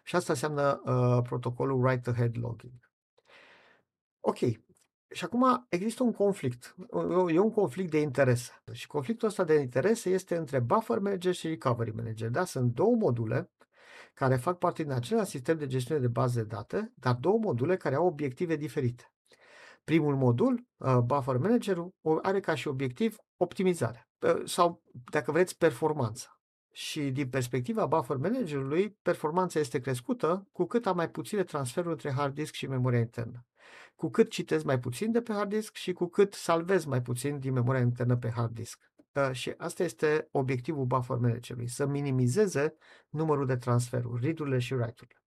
Și 0.02 0.16
asta 0.16 0.32
înseamnă 0.32 0.80
uh, 0.84 1.22
protocolul 1.22 1.84
Write 1.84 2.10
Ahead 2.10 2.36
Logging. 2.38 2.90
Ok, 4.20 4.38
și 5.10 5.24
acum 5.24 5.66
există 5.68 6.02
un 6.02 6.12
conflict. 6.12 6.74
E 7.28 7.38
un 7.38 7.50
conflict 7.50 7.90
de 7.90 8.00
interese. 8.00 8.62
Și 8.72 8.86
conflictul 8.86 9.28
ăsta 9.28 9.44
de 9.44 9.54
interese 9.54 10.10
este 10.10 10.36
între 10.36 10.58
buffer 10.58 10.98
manager 10.98 11.34
și 11.34 11.48
recovery 11.48 11.94
manager. 11.94 12.28
Da? 12.28 12.44
Sunt 12.44 12.74
două 12.74 12.96
module 12.96 13.50
care 14.14 14.36
fac 14.36 14.58
parte 14.58 14.82
din 14.82 14.92
același 14.92 15.30
sistem 15.30 15.58
de 15.58 15.66
gestiune 15.66 16.00
de 16.00 16.08
baze 16.08 16.40
de 16.40 16.46
date, 16.46 16.92
dar 16.94 17.14
două 17.14 17.38
module 17.38 17.76
care 17.76 17.94
au 17.94 18.06
obiective 18.06 18.56
diferite. 18.56 19.12
Primul 19.84 20.16
modul, 20.16 20.66
uh, 20.76 20.98
Buffer 20.98 21.36
Manager, 21.36 21.86
are 22.22 22.40
ca 22.40 22.54
și 22.54 22.68
obiectiv 22.68 23.16
optimizarea 23.36 24.08
uh, 24.18 24.42
sau, 24.44 24.82
dacă 25.10 25.32
vreți, 25.32 25.56
performanța. 25.58 26.40
Și 26.72 27.10
din 27.10 27.28
perspectiva 27.28 27.86
buffer 27.86 28.16
managerului, 28.16 28.98
performanța 29.02 29.58
este 29.58 29.80
crescută 29.80 30.48
cu 30.52 30.64
cât 30.64 30.86
am 30.86 30.96
mai 30.96 31.10
puține 31.10 31.44
transferuri 31.44 31.92
între 31.92 32.12
hard 32.12 32.34
disk 32.34 32.54
și 32.54 32.66
memoria 32.66 32.98
internă. 32.98 33.46
Cu 33.98 34.10
cât 34.10 34.30
citesc 34.30 34.64
mai 34.64 34.78
puțin 34.78 35.12
de 35.12 35.20
pe 35.20 35.32
hard 35.32 35.48
disk 35.48 35.74
și 35.74 35.92
cu 35.92 36.06
cât 36.06 36.34
salvez 36.34 36.84
mai 36.84 37.02
puțin 37.02 37.38
din 37.38 37.52
memoria 37.52 37.80
internă 37.80 38.16
pe 38.16 38.30
hard 38.30 38.54
disk. 38.54 38.92
Uh, 39.12 39.32
și 39.32 39.54
asta 39.56 39.82
este 39.82 40.28
obiectivul 40.30 40.84
buffer 40.84 41.16
managerului, 41.16 41.68
să 41.68 41.86
minimizeze 41.86 42.74
numărul 43.08 43.46
de 43.46 43.56
transferuri, 43.56 44.22
read-urile 44.22 44.58
și 44.58 44.72
write-urile. 44.72 45.22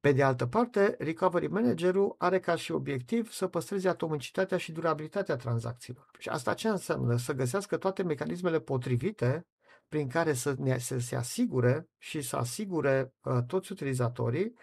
Pe 0.00 0.12
de 0.12 0.22
altă 0.22 0.46
parte, 0.46 0.94
recovery 0.98 1.46
managerul 1.46 2.14
are 2.18 2.40
ca 2.40 2.54
și 2.54 2.72
obiectiv 2.72 3.30
să 3.30 3.46
păstreze 3.46 3.88
atomicitatea 3.88 4.56
și 4.56 4.72
durabilitatea 4.72 5.36
tranzacțiilor. 5.36 6.10
Și 6.18 6.28
asta 6.28 6.54
ce 6.54 6.68
înseamnă? 6.68 7.16
Să 7.16 7.32
găsească 7.32 7.76
toate 7.76 8.02
mecanismele 8.02 8.60
potrivite 8.60 9.46
prin 9.88 10.08
care 10.08 10.32
să, 10.32 10.54
ne, 10.58 10.78
să 10.78 10.98
se 10.98 11.16
asigure 11.16 11.88
și 11.98 12.20
să 12.20 12.36
asigure 12.36 13.14
uh, 13.22 13.38
toți 13.46 13.72
utilizatorii 13.72 14.54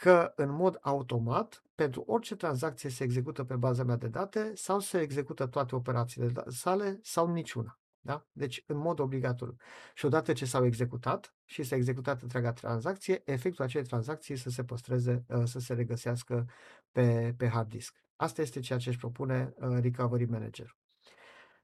că 0.00 0.32
în 0.36 0.50
mod 0.50 0.78
automat, 0.80 1.62
pentru 1.74 2.04
orice 2.06 2.36
tranzacție 2.36 2.90
se 2.90 3.04
execută 3.04 3.44
pe 3.44 3.56
baza 3.56 3.84
mea 3.84 3.96
de 3.96 4.08
date 4.08 4.52
sau 4.54 4.78
se 4.80 5.00
execută 5.00 5.46
toate 5.46 5.74
operațiile 5.74 6.28
da, 6.28 6.44
sale 6.48 6.98
sau 7.02 7.32
niciuna. 7.32 7.78
Da? 8.00 8.26
Deci, 8.32 8.64
în 8.66 8.76
mod 8.76 8.98
obligatoriu. 8.98 9.56
Și 9.94 10.04
odată 10.04 10.32
ce 10.32 10.44
s-au 10.44 10.64
executat 10.64 11.34
și 11.44 11.62
s-a 11.62 11.76
executat 11.76 12.22
întreaga 12.22 12.52
tranzacție, 12.52 13.22
efectul 13.24 13.64
acelei 13.64 13.86
tranzacții 13.86 14.36
să 14.36 14.50
se 14.50 14.64
păstreze, 14.64 15.24
uh, 15.28 15.42
să 15.44 15.58
se 15.58 15.74
regăsească 15.74 16.48
pe, 16.92 17.34
pe 17.36 17.48
hard 17.48 17.68
disk. 17.68 17.96
Asta 18.16 18.42
este 18.42 18.60
ceea 18.60 18.78
ce 18.78 18.88
își 18.88 18.98
propune 18.98 19.54
uh, 19.56 19.78
Recovery 19.80 20.24
Manager. 20.24 20.76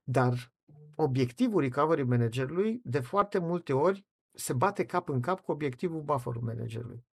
Dar 0.02 0.52
obiectivul 0.94 1.60
recovery 1.60 2.02
managerului 2.02 2.80
de 2.84 3.00
foarte 3.00 3.38
multe 3.38 3.72
ori 3.72 4.06
se 4.32 4.52
bate 4.52 4.84
cap 4.84 5.08
în 5.08 5.20
cap 5.20 5.40
cu 5.40 5.50
obiectivul 5.52 6.02
buffer 6.02 6.36
managerului. 6.40 7.04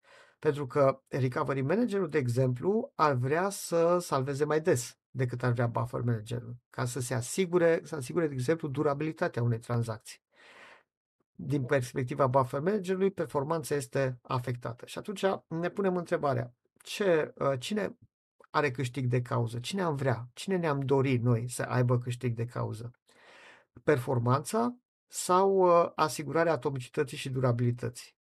Pentru 0.42 0.66
că 0.66 1.02
recovery 1.08 1.60
managerul, 1.60 2.08
de 2.08 2.18
exemplu, 2.18 2.92
ar 2.94 3.12
vrea 3.12 3.48
să 3.48 3.98
salveze 3.98 4.44
mai 4.44 4.60
des 4.60 4.98
decât 5.10 5.42
ar 5.42 5.52
vrea 5.52 5.66
buffer 5.66 6.00
managerul, 6.00 6.56
ca 6.70 6.84
să 6.84 7.00
se 7.00 7.14
asigure, 7.14 7.80
să 7.84 7.94
asigure, 7.96 8.26
de 8.26 8.34
exemplu, 8.34 8.68
durabilitatea 8.68 9.42
unei 9.42 9.58
tranzacții. 9.58 10.20
Din 11.34 11.64
perspectiva 11.64 12.26
buffer 12.26 12.60
managerului, 12.60 13.10
performanța 13.10 13.74
este 13.74 14.18
afectată. 14.22 14.86
Și 14.86 14.98
atunci 14.98 15.24
ne 15.48 15.68
punem 15.68 15.96
întrebarea, 15.96 16.54
ce, 16.76 17.34
uh, 17.38 17.52
cine 17.58 17.96
are 18.50 18.70
câștig 18.70 19.06
de 19.06 19.22
cauză? 19.22 19.58
Cine 19.58 19.82
am 19.82 19.96
vrea? 19.96 20.28
Cine 20.32 20.56
ne-am 20.56 20.80
dorit 20.80 21.22
noi 21.22 21.48
să 21.48 21.62
aibă 21.62 21.98
câștig 21.98 22.34
de 22.34 22.44
cauză? 22.44 22.90
Performanța 23.82 24.76
sau 25.06 25.50
uh, 25.56 25.90
asigurarea 25.94 26.52
atomicității 26.52 27.16
și 27.16 27.30
durabilității? 27.30 28.16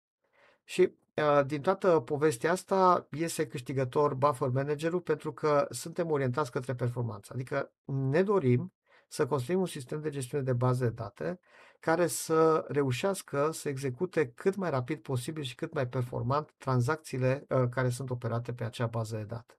Și 0.64 0.80
uh, 0.80 0.99
din 1.46 1.60
toată 1.60 2.00
povestea 2.00 2.50
asta 2.50 3.06
iese 3.10 3.46
câștigător 3.46 4.14
buffer 4.14 4.48
managerul 4.48 5.00
pentru 5.00 5.32
că 5.32 5.66
suntem 5.70 6.10
orientați 6.10 6.50
către 6.50 6.74
performanță. 6.74 7.32
Adică 7.34 7.72
ne 7.84 8.22
dorim 8.22 8.72
să 9.08 9.26
construim 9.26 9.60
un 9.60 9.66
sistem 9.66 10.00
de 10.00 10.10
gestiune 10.10 10.44
de 10.44 10.52
baze 10.52 10.84
de 10.84 10.90
date 10.90 11.40
care 11.80 12.06
să 12.06 12.64
reușească 12.68 13.50
să 13.52 13.68
execute 13.68 14.28
cât 14.28 14.56
mai 14.56 14.70
rapid 14.70 15.02
posibil 15.02 15.42
și 15.42 15.54
cât 15.54 15.72
mai 15.72 15.88
performant 15.88 16.54
tranzacțiile 16.58 17.46
uh, 17.48 17.68
care 17.70 17.88
sunt 17.88 18.10
operate 18.10 18.52
pe 18.52 18.64
acea 18.64 18.86
bază 18.86 19.16
de 19.16 19.22
date. 19.22 19.58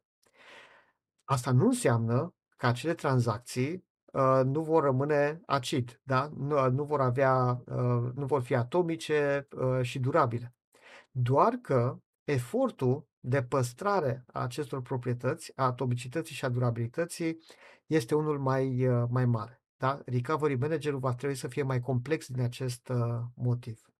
Asta 1.23 1.51
nu 1.51 1.65
înseamnă 1.65 2.35
că 2.57 2.65
acele 2.67 2.93
tranzacții 2.93 3.85
uh, 4.05 4.41
nu 4.43 4.61
vor 4.61 4.83
rămâne 4.83 5.41
acid, 5.45 6.01
da? 6.03 6.29
nu, 6.37 6.65
uh, 6.65 6.71
nu 6.71 6.83
vor 6.83 7.01
avea, 7.01 7.61
uh, 7.65 8.11
nu 8.13 8.25
vor 8.25 8.41
fi 8.41 8.55
atomice 8.55 9.47
uh, 9.51 9.81
și 9.81 9.99
durabile. 9.99 10.55
Doar 11.12 11.54
că 11.54 11.97
efortul 12.24 13.08
de 13.19 13.43
păstrare 13.43 14.24
a 14.28 14.41
acestor 14.41 14.82
proprietăți, 14.82 15.52
a 15.56 15.65
atomicității 15.65 16.36
și 16.36 16.45
a 16.45 16.50
durabilității, 16.50 17.38
este 17.86 18.15
unul 18.15 18.39
mai, 18.39 18.88
uh, 18.88 19.08
mai 19.10 19.26
mare. 19.26 19.62
Da? 19.78 20.02
Recovery 20.06 20.56
managerul 20.56 21.00
va 21.00 21.13
trebui 21.13 21.36
să 21.36 21.47
fie 21.47 21.63
mai 21.63 21.80
complex 21.80 22.28
din 22.28 22.41
acest 22.41 22.89
uh, 22.89 23.19
motiv. 23.36 23.91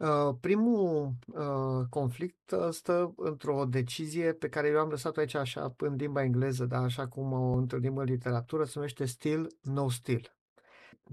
Uh, 0.00 0.34
primul 0.40 1.12
uh, 1.26 1.86
conflict 1.88 2.50
uh, 2.50 2.68
stă 2.70 3.12
într-o 3.16 3.64
decizie 3.64 4.32
pe 4.32 4.48
care 4.48 4.68
eu 4.68 4.78
am 4.78 4.88
lăsat-o 4.88 5.20
aici 5.20 5.34
așa 5.34 5.74
în 5.76 5.94
limba 5.94 6.22
engleză, 6.22 6.66
dar 6.66 6.82
așa 6.82 7.08
cum 7.08 7.32
o 7.32 7.52
întâlnim 7.52 7.96
în 7.96 8.04
literatură, 8.04 8.64
se 8.64 8.72
numește 8.74 9.04
still, 9.04 9.56
no 9.62 9.88
still. 9.88 10.36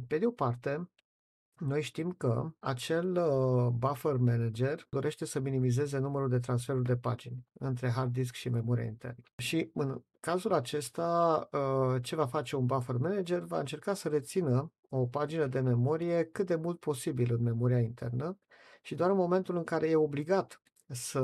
Pe 0.08 0.18
de 0.18 0.26
o 0.26 0.32
parte, 0.32 0.90
noi 1.60 1.82
știm 1.82 2.12
că 2.12 2.52
acel 2.60 3.16
uh, 3.16 3.68
buffer 3.68 4.18
manager 4.18 4.86
dorește 4.90 5.26
să 5.26 5.40
minimizeze 5.40 5.98
numărul 5.98 6.30
de 6.30 6.40
transferuri 6.40 6.86
de 6.86 6.98
pagini 6.98 7.46
între 7.54 7.90
hard 7.90 8.14
disk 8.14 8.34
și 8.34 8.50
memoria 8.50 8.84
internă. 8.84 9.24
Și 9.38 9.72
în 9.74 10.02
cazul 10.20 10.54
acesta, 10.54 11.50
uh, 11.52 12.04
ce 12.04 12.16
va 12.16 12.26
face 12.26 12.56
un 12.56 12.66
buffer 12.66 12.98
manager? 12.98 13.40
Va 13.40 13.60
încerca 13.60 13.94
să 13.94 14.10
rețină 14.10 14.72
o 14.90 15.06
pagină 15.06 15.48
de 15.48 15.60
memorie 15.60 16.24
cât 16.24 16.46
de 16.46 16.56
mult 16.56 16.80
posibil 16.80 17.34
în 17.34 17.44
memoria 17.44 17.80
internă 17.80 18.38
și 18.82 18.96
doar 18.96 19.10
în 19.10 19.16
momentul 19.16 19.58
în 19.58 19.64
care 19.64 19.90
e 19.90 19.96
obligat 19.96 20.62
să 20.88 21.22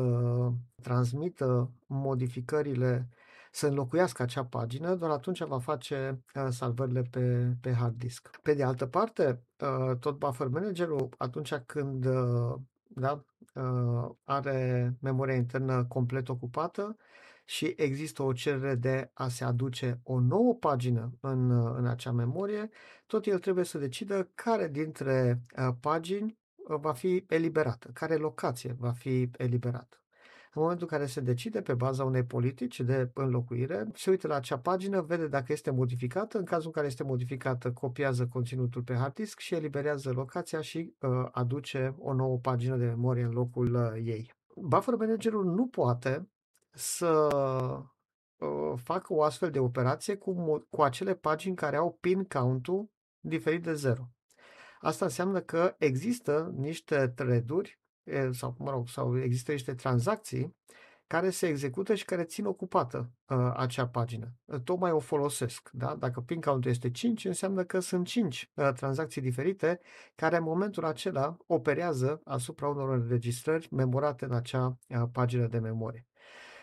transmită 0.82 1.72
modificările, 1.86 3.10
să 3.56 3.68
înlocuiască 3.68 4.22
acea 4.22 4.46
pagină, 4.46 4.96
doar 4.96 5.12
atunci 5.12 5.44
va 5.44 5.60
face 5.60 6.24
uh, 6.36 6.48
salvările 6.50 7.02
pe, 7.02 7.56
pe 7.62 7.74
hard 7.74 7.98
disk. 7.98 8.40
Pe 8.42 8.54
de 8.54 8.64
altă 8.64 8.86
parte, 8.86 9.44
uh, 9.60 9.98
tot 9.98 10.18
buffer 10.18 10.48
managerul, 10.48 11.10
atunci 11.18 11.54
când 11.54 12.06
uh, 12.06 12.56
da, 12.96 13.24
are 14.24 14.94
memoria 15.02 15.36
internă 15.36 15.86
complet 15.86 16.30
ocupată 16.30 16.98
și 17.46 17.74
există 17.78 18.24
o 18.24 18.34
cerere 18.34 18.76
de 18.76 19.12
a 19.14 19.28
se 19.28 19.44
aduce 19.44 20.00
o 20.04 20.20
nouă 20.20 20.56
pagină 20.56 21.12
în, 21.20 21.52
în 21.76 21.86
acea 21.86 22.12
memorie, 22.12 22.70
tot 23.06 23.26
el 23.26 23.40
trebuie 23.40 23.66
să 23.66 23.78
decidă 23.78 24.32
care 24.36 24.68
dintre 24.68 25.42
pagini 25.80 26.38
va 26.68 26.94
fi 26.94 27.26
eliberată, 27.28 27.90
care 27.94 28.16
locație 28.16 28.76
va 28.78 28.92
fi 28.92 29.30
eliberată. 29.38 30.03
În 30.56 30.62
momentul 30.62 30.88
în 30.92 30.98
care 30.98 31.10
se 31.10 31.22
decide 31.22 31.62
pe 31.62 31.74
baza 31.74 32.04
unei 32.04 32.24
politici 32.24 32.80
de 32.80 33.12
înlocuire, 33.14 33.88
se 33.94 34.10
uită 34.10 34.28
la 34.28 34.36
acea 34.36 34.60
pagină, 34.60 35.02
vede 35.02 35.28
dacă 35.28 35.52
este 35.52 35.72
modificată, 35.72 36.38
în 36.38 36.46
cazul 36.46 36.66
în 36.66 36.72
care 36.72 36.88
este 36.88 37.04
modificată, 37.04 37.72
copiază 37.72 38.28
conținutul 38.28 38.82
pe 38.82 38.94
hard 38.94 39.14
disk 39.14 39.40
și 39.40 39.56
eliberează 39.56 40.12
locația 40.12 40.62
și 40.62 40.94
uh, 41.00 41.10
aduce 41.32 41.96
o 42.00 42.14
nouă 42.14 42.38
pagină 42.38 42.78
de 42.78 42.86
memorie 42.86 43.24
în 43.24 43.32
locul 43.32 43.74
uh, 43.74 43.92
ei. 44.04 44.34
Buffer 44.56 44.96
managerul 44.96 45.46
nu 45.46 45.68
poate 45.68 46.30
să 46.72 47.28
uh, 48.40 48.74
facă 48.76 49.14
o 49.14 49.24
astfel 49.24 49.50
de 49.50 49.60
operație 49.60 50.16
cu, 50.16 50.66
cu 50.70 50.82
acele 50.82 51.16
pagini 51.16 51.56
care 51.56 51.76
au 51.76 51.98
pin 52.02 52.24
count-ul 52.24 52.90
diferit 53.20 53.64
de 53.64 53.74
0. 53.74 54.10
Asta 54.80 55.06
înseamnă 55.06 55.40
că 55.42 55.76
există 55.78 56.54
niște 56.56 57.08
thread-uri 57.16 57.82
sau, 58.32 58.56
mă 58.58 58.70
rog, 58.70 58.88
sau 58.88 59.20
există 59.20 59.52
niște 59.52 59.74
tranzacții 59.74 60.56
care 61.08 61.30
se 61.30 61.48
execută 61.48 61.96
și 61.96 62.06
care 62.06 62.24
țin 62.24 62.46
ocupată 62.46 63.12
uh, 63.28 63.54
acea 63.56 63.88
pagină. 63.88 64.34
Tocmai 64.64 64.92
o 64.92 65.00
folosesc. 65.00 65.70
Da? 65.72 65.96
Dacă 65.96 66.22
pin 66.22 66.42
count 66.42 66.66
este 66.66 66.92
5, 66.92 67.26
înseamnă 67.26 67.64
că 67.64 67.80
sunt 67.80 68.08
5 68.08 68.52
uh, 68.54 68.70
tranzacții 68.76 69.22
diferite 69.22 69.80
care 70.16 70.38
în 70.38 70.44
momentul 70.44 70.86
acela 70.86 71.38
operează 71.48 72.22
asupra 72.24 72.68
unor 72.68 72.90
înregistrări 72.90 73.68
memorate 73.72 74.26
în 74.26 74.32
acea 74.32 74.78
uh, 74.88 75.04
pagină 75.12 75.48
de 75.48 75.60
memorie. 75.60 76.08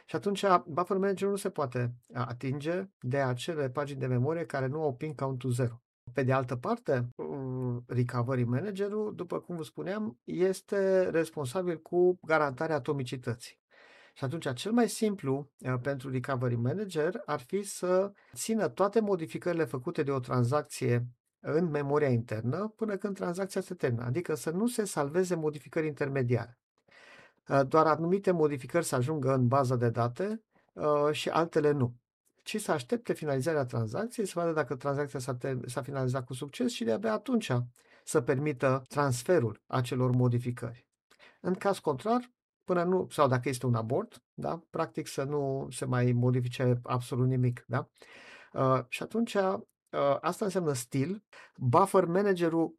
Și 0.06 0.16
atunci 0.16 0.44
buffer 0.66 0.96
manager 0.96 1.28
nu 1.28 1.36
se 1.36 1.50
poate 1.50 1.94
atinge 2.12 2.88
de 3.00 3.18
acele 3.18 3.70
pagini 3.70 4.00
de 4.00 4.06
memorie 4.06 4.44
care 4.44 4.66
nu 4.66 4.82
au 4.82 4.94
pin 4.94 5.14
count 5.14 5.42
0. 5.48 5.82
Pe 6.12 6.22
de 6.22 6.32
altă 6.32 6.56
parte, 6.56 7.08
recovery 7.86 8.44
managerul, 8.44 9.14
după 9.14 9.40
cum 9.40 9.56
vă 9.56 9.62
spuneam, 9.62 10.18
este 10.24 11.08
responsabil 11.10 11.80
cu 11.80 12.18
garantarea 12.22 12.76
atomicității. 12.76 13.58
Și 14.14 14.24
atunci, 14.24 14.52
cel 14.52 14.72
mai 14.72 14.88
simplu 14.88 15.50
uh, 15.58 15.74
pentru 15.82 16.10
recovery 16.10 16.54
manager 16.54 17.22
ar 17.24 17.40
fi 17.40 17.62
să 17.62 18.12
țină 18.34 18.68
toate 18.68 19.00
modificările 19.00 19.64
făcute 19.64 20.02
de 20.02 20.10
o 20.10 20.18
tranzacție 20.18 21.06
în 21.40 21.70
memoria 21.70 22.08
internă 22.08 22.72
până 22.76 22.96
când 22.96 23.16
tranzacția 23.16 23.60
se 23.60 23.74
termină, 23.74 24.04
adică 24.04 24.34
să 24.34 24.50
nu 24.50 24.66
se 24.66 24.84
salveze 24.84 25.34
modificări 25.34 25.86
intermediare. 25.86 26.58
Uh, 27.48 27.60
doar 27.68 27.86
anumite 27.86 28.30
modificări 28.30 28.84
să 28.84 28.94
ajungă 28.94 29.34
în 29.34 29.48
baza 29.48 29.76
de 29.76 29.90
date 29.90 30.42
uh, 30.72 31.12
și 31.12 31.28
altele 31.28 31.70
nu 31.70 31.94
ci 32.50 32.60
să 32.60 32.72
aștepte 32.72 33.12
finalizarea 33.12 33.64
tranzacției, 33.64 34.26
să 34.26 34.32
vadă 34.34 34.52
dacă 34.52 34.76
tranzacția 34.76 35.18
s-a, 35.18 35.36
s-a 35.66 35.82
finalizat 35.82 36.24
cu 36.24 36.34
succes 36.34 36.72
și 36.72 36.84
de-abia 36.84 37.12
atunci 37.12 37.52
să 38.04 38.20
permită 38.20 38.82
transferul 38.88 39.62
acelor 39.66 40.10
modificări. 40.10 40.88
În 41.40 41.54
caz 41.54 41.78
contrar, 41.78 42.32
până 42.64 42.82
nu, 42.82 43.06
sau 43.10 43.28
dacă 43.28 43.48
este 43.48 43.66
un 43.66 43.74
abort, 43.74 44.22
da, 44.34 44.62
practic 44.70 45.06
să 45.06 45.22
nu 45.22 45.66
se 45.70 45.84
mai 45.84 46.12
modifice 46.12 46.80
absolut 46.82 47.26
nimic, 47.28 47.64
da? 47.66 47.88
Uh, 48.52 48.84
și 48.88 49.02
atunci, 49.02 49.34
uh, 49.34 49.60
asta 50.20 50.44
înseamnă 50.44 50.72
stil. 50.72 51.24
Buffer 51.56 52.04
managerul 52.04 52.78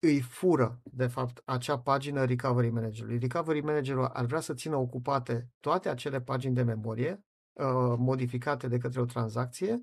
îi 0.00 0.20
fură, 0.20 0.80
de 0.82 1.06
fapt, 1.06 1.42
acea 1.44 1.78
pagină 1.78 2.24
Recovery 2.24 2.70
Managerului. 2.70 3.18
Recovery 3.18 3.60
Managerul 3.60 4.04
ar 4.04 4.24
vrea 4.24 4.40
să 4.40 4.54
țină 4.54 4.76
ocupate 4.76 5.48
toate 5.60 5.88
acele 5.88 6.20
pagini 6.20 6.54
de 6.54 6.62
memorie 6.62 7.24
uh, 7.52 7.94
modificate 7.98 8.68
de 8.68 8.78
către 8.78 9.00
o 9.00 9.04
tranzacție 9.04 9.82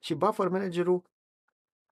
și 0.00 0.14
Buffer 0.14 0.48
Managerul 0.48 1.02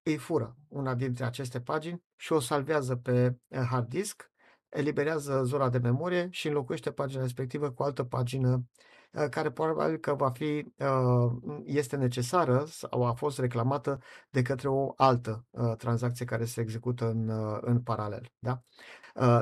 îi 0.04 0.16
fură 0.16 0.56
una 0.68 0.94
dintre 0.94 1.24
aceste 1.24 1.60
pagini 1.60 2.02
și 2.16 2.32
o 2.32 2.40
salvează 2.40 2.96
pe 2.96 3.38
uh, 3.48 3.60
hard 3.70 3.88
disk, 3.88 4.30
eliberează 4.68 5.42
zona 5.44 5.68
de 5.68 5.78
memorie 5.78 6.28
și 6.30 6.48
înlocuiește 6.48 6.92
pagina 6.92 7.22
respectivă 7.22 7.70
cu 7.70 7.82
altă 7.82 8.04
pagină 8.04 8.64
uh, 9.12 9.28
care 9.30 9.50
probabil 9.50 9.96
că 9.96 10.14
va 10.14 10.30
fi, 10.30 10.74
uh, 10.78 11.60
este 11.64 11.96
necesară 11.96 12.64
sau 12.68 13.04
a 13.04 13.12
fost 13.12 13.38
reclamată 13.38 14.00
de 14.30 14.42
către 14.42 14.68
o 14.68 14.92
altă 14.96 15.46
tranzacție 15.78 16.24
care 16.24 16.44
se 16.44 16.60
execută 16.60 17.10
în, 17.10 17.30
în 17.60 17.82
paralel. 17.82 18.28
Da? 18.38 18.62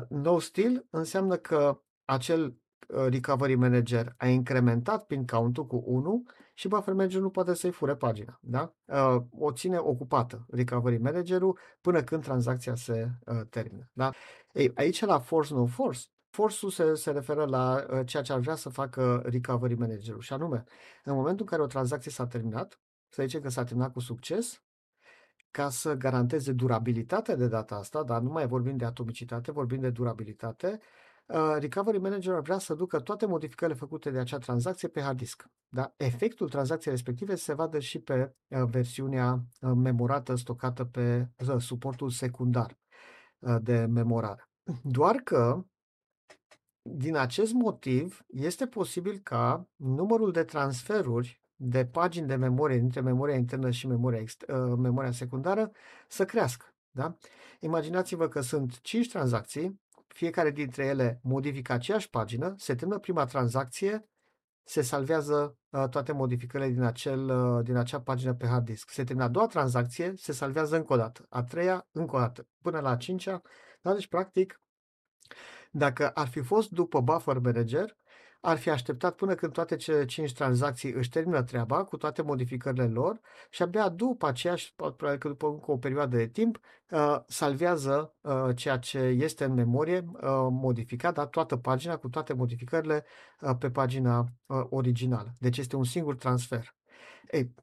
No 0.08 0.38
still 0.38 0.86
înseamnă 0.90 1.36
că 1.36 1.80
acel 2.04 2.61
recovery 2.88 3.54
manager 3.54 4.14
a 4.16 4.26
incrementat 4.26 5.06
pin 5.06 5.26
count-ul 5.26 5.66
cu 5.66 5.82
1 5.86 6.24
și 6.54 6.68
buffer 6.68 6.94
manager 6.94 7.20
nu 7.20 7.30
poate 7.30 7.54
să-i 7.54 7.70
fure 7.70 7.96
pagina. 7.96 8.38
Da? 8.42 8.74
Uh, 8.84 9.22
o 9.38 9.52
ține 9.52 9.78
ocupată 9.78 10.46
recovery 10.50 10.98
managerul 10.98 11.58
până 11.80 12.02
când 12.02 12.22
tranzacția 12.22 12.74
se 12.74 13.10
uh, 13.26 13.40
termină. 13.50 13.90
Da? 13.92 14.10
Ei, 14.52 14.70
aici 14.74 15.00
la 15.00 15.18
force 15.18 15.54
no 15.54 15.66
force, 15.66 16.00
force-ul 16.30 16.70
se, 16.70 16.94
se 16.94 17.10
referă 17.10 17.44
la 17.44 17.86
uh, 17.90 18.06
ceea 18.06 18.22
ce 18.22 18.32
ar 18.32 18.38
vrea 18.38 18.54
să 18.54 18.68
facă 18.68 19.22
recovery 19.24 19.74
managerul 19.74 20.20
și 20.20 20.32
anume, 20.32 20.64
în 21.04 21.14
momentul 21.14 21.40
în 21.40 21.46
care 21.46 21.62
o 21.62 21.66
tranzacție 21.66 22.10
s-a 22.10 22.26
terminat, 22.26 22.80
să 23.08 23.22
zicem 23.22 23.40
că 23.40 23.48
s-a 23.48 23.64
terminat 23.64 23.92
cu 23.92 24.00
succes, 24.00 24.62
ca 25.50 25.68
să 25.68 25.94
garanteze 25.94 26.52
durabilitatea 26.52 27.36
de 27.36 27.48
data 27.48 27.74
asta, 27.74 28.02
dar 28.02 28.20
nu 28.20 28.30
mai 28.30 28.46
vorbim 28.46 28.76
de 28.76 28.84
atomicitate, 28.84 29.52
vorbim 29.52 29.80
de 29.80 29.90
durabilitate, 29.90 30.80
Uh, 30.80 31.01
recovery 31.58 31.98
Manager 31.98 32.34
ar 32.34 32.40
vrea 32.40 32.58
să 32.58 32.74
ducă 32.74 33.00
toate 33.00 33.26
modificările 33.26 33.76
făcute 33.76 34.10
de 34.10 34.18
acea 34.18 34.38
tranzacție 34.38 34.88
pe 34.88 35.00
hard 35.00 35.16
disk. 35.16 35.44
Da? 35.68 35.94
Efectul 35.96 36.48
tranzacției 36.48 36.94
respective 36.94 37.34
se 37.34 37.54
vadă 37.54 37.78
și 37.78 37.98
pe 37.98 38.34
uh, 38.48 38.62
versiunea 38.70 39.32
uh, 39.60 39.72
memorată 39.74 40.34
stocată 40.34 40.84
pe 40.84 41.28
suportul 41.58 42.10
secundar 42.10 42.78
de 43.60 43.86
memorare. 43.86 44.50
Doar 44.82 45.16
că 45.16 45.64
din 46.82 47.16
acest 47.16 47.52
motiv 47.52 48.20
este 48.26 48.66
posibil 48.66 49.18
ca 49.18 49.68
numărul 49.76 50.32
de 50.32 50.44
transferuri 50.44 51.42
de 51.56 51.86
pagini 51.86 52.26
de 52.26 52.34
memorie 52.36 52.78
dintre 52.78 53.00
memoria 53.00 53.34
internă 53.36 53.70
și 53.70 53.86
memoria, 53.86 54.22
ext- 54.22 54.76
memoria 54.76 55.12
secundară 55.12 55.70
să 56.08 56.24
crească. 56.24 56.66
Da? 56.90 57.16
Imaginați-vă 57.60 58.28
că 58.28 58.40
sunt 58.40 58.80
5 58.80 59.08
tranzacții 59.08 59.81
fiecare 60.14 60.50
dintre 60.50 60.84
ele 60.84 61.20
modifică 61.22 61.72
aceeași 61.72 62.10
pagină, 62.10 62.54
se 62.58 62.74
termină 62.74 62.98
prima 62.98 63.24
tranzacție, 63.24 64.06
se 64.64 64.82
salvează 64.82 65.56
uh, 65.70 65.88
toate 65.88 66.12
modificările 66.12 66.70
din, 66.70 66.82
acel, 66.82 67.28
uh, 67.28 67.64
din 67.64 67.76
acea 67.76 68.00
pagină 68.00 68.34
pe 68.34 68.46
hard 68.46 68.64
disk. 68.64 68.90
Se 68.90 69.04
termină 69.04 69.26
a 69.26 69.30
doua 69.30 69.46
tranzacție, 69.46 70.12
se 70.16 70.32
salvează 70.32 70.76
încă 70.76 70.92
o 70.92 70.96
dată, 70.96 71.26
a 71.28 71.42
treia 71.42 71.86
încă 71.90 72.16
o 72.16 72.18
dată, 72.18 72.46
până 72.62 72.80
la 72.80 72.90
a 72.90 72.96
cincea. 72.96 73.40
Da? 73.80 73.92
Deci, 73.92 74.08
practic, 74.08 74.60
dacă 75.70 76.10
ar 76.10 76.28
fi 76.28 76.40
fost 76.40 76.70
după 76.70 77.00
buffer 77.00 77.38
manager, 77.38 77.96
ar 78.44 78.58
fi 78.58 78.70
așteptat 78.70 79.14
până 79.14 79.34
când 79.34 79.52
toate 79.52 79.76
cele 79.76 80.04
5 80.04 80.32
tranzacții 80.32 80.92
își 80.92 81.08
termină 81.08 81.42
treaba 81.42 81.84
cu 81.84 81.96
toate 81.96 82.22
modificările 82.22 82.86
lor 82.86 83.20
și 83.50 83.62
abia 83.62 83.88
după 83.88 84.26
aceea, 84.26 84.54
probabil 84.76 85.18
că 85.18 85.28
după 85.28 85.60
o 85.66 85.78
perioadă 85.78 86.16
de 86.16 86.26
timp, 86.26 86.60
uh, 86.90 87.16
salvează 87.26 88.14
uh, 88.20 88.56
ceea 88.56 88.78
ce 88.78 88.98
este 88.98 89.44
în 89.44 89.54
memorie 89.54 89.98
uh, 89.98 90.20
modificat, 90.50 91.14
dar 91.14 91.26
toată 91.26 91.56
pagina 91.56 91.96
cu 91.96 92.08
toate 92.08 92.32
modificările 92.32 93.04
pe 93.58 93.70
pagina 93.70 94.28
originală. 94.70 95.34
Deci 95.38 95.58
este 95.58 95.76
un 95.76 95.84
singur 95.84 96.16
transfer. 96.16 96.74
Ei, 97.30 97.54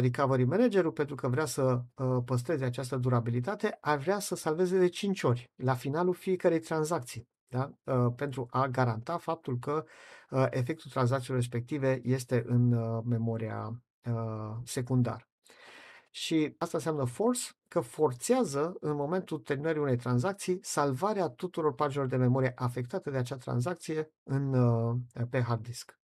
Recovery 0.00 0.44
Managerul, 0.44 0.92
pentru 0.92 1.14
că 1.14 1.28
vrea 1.28 1.44
să 1.44 1.82
păstreze 2.24 2.64
această 2.64 2.96
durabilitate, 2.96 3.78
ar 3.80 3.98
vrea 3.98 4.18
să 4.18 4.36
salveze 4.36 4.78
de 4.78 4.88
5 4.88 5.22
ori 5.22 5.50
la 5.56 5.74
finalul 5.74 6.14
fiecarei 6.14 6.60
tranzacții 6.60 7.28
da? 7.48 7.72
Uh, 7.84 8.12
pentru 8.16 8.46
a 8.50 8.66
garanta 8.66 9.18
faptul 9.18 9.58
că 9.58 9.84
uh, 10.30 10.46
efectul 10.50 10.90
tranzacțiilor 10.90 11.38
respective 11.38 12.00
este 12.02 12.42
în 12.46 12.72
uh, 12.72 13.02
memoria 13.04 13.82
secundară. 14.64 15.28
Și 16.10 16.54
asta 16.58 16.76
înseamnă 16.76 17.04
force, 17.04 17.50
că 17.68 17.80
forțează 17.80 18.76
în 18.80 18.94
momentul 18.94 19.38
terminării 19.38 19.80
unei 19.80 19.96
tranzacții 19.96 20.58
salvarea 20.62 21.28
tuturor 21.28 21.74
paginilor 21.74 22.06
de 22.06 22.16
memorie 22.16 22.52
afectate 22.54 23.10
de 23.10 23.16
acea 23.16 23.36
tranzacție 23.36 24.12
în, 24.22 24.54
pe 25.30 25.40
hard 25.40 25.62
disk. 25.62 25.98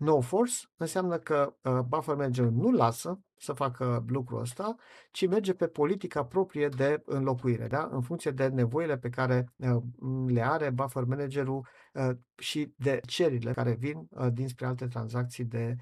No 0.00 0.20
force 0.20 0.54
înseamnă 0.76 1.18
că 1.18 1.54
uh, 1.62 1.78
buffer 1.88 2.14
manager 2.14 2.44
nu 2.44 2.70
lasă 2.70 3.20
să 3.36 3.52
facă 3.52 4.04
lucrul 4.08 4.40
ăsta, 4.40 4.76
ci 5.10 5.26
merge 5.26 5.54
pe 5.54 5.66
politica 5.66 6.24
proprie 6.24 6.68
de 6.68 7.02
înlocuire, 7.04 7.66
da? 7.66 7.88
în 7.92 8.00
funcție 8.00 8.30
de 8.30 8.46
nevoile 8.48 8.98
pe 8.98 9.08
care 9.08 9.52
uh, 9.56 9.82
le 10.26 10.46
are 10.46 10.70
buffer 10.70 11.04
managerul 11.04 11.66
uh, 11.92 12.10
și 12.36 12.74
de 12.76 13.00
cerile 13.06 13.52
care 13.52 13.72
vin 13.78 14.08
uh, 14.10 14.26
dinspre 14.32 14.66
alte 14.66 14.86
tranzacții 14.86 15.44
de 15.44 15.76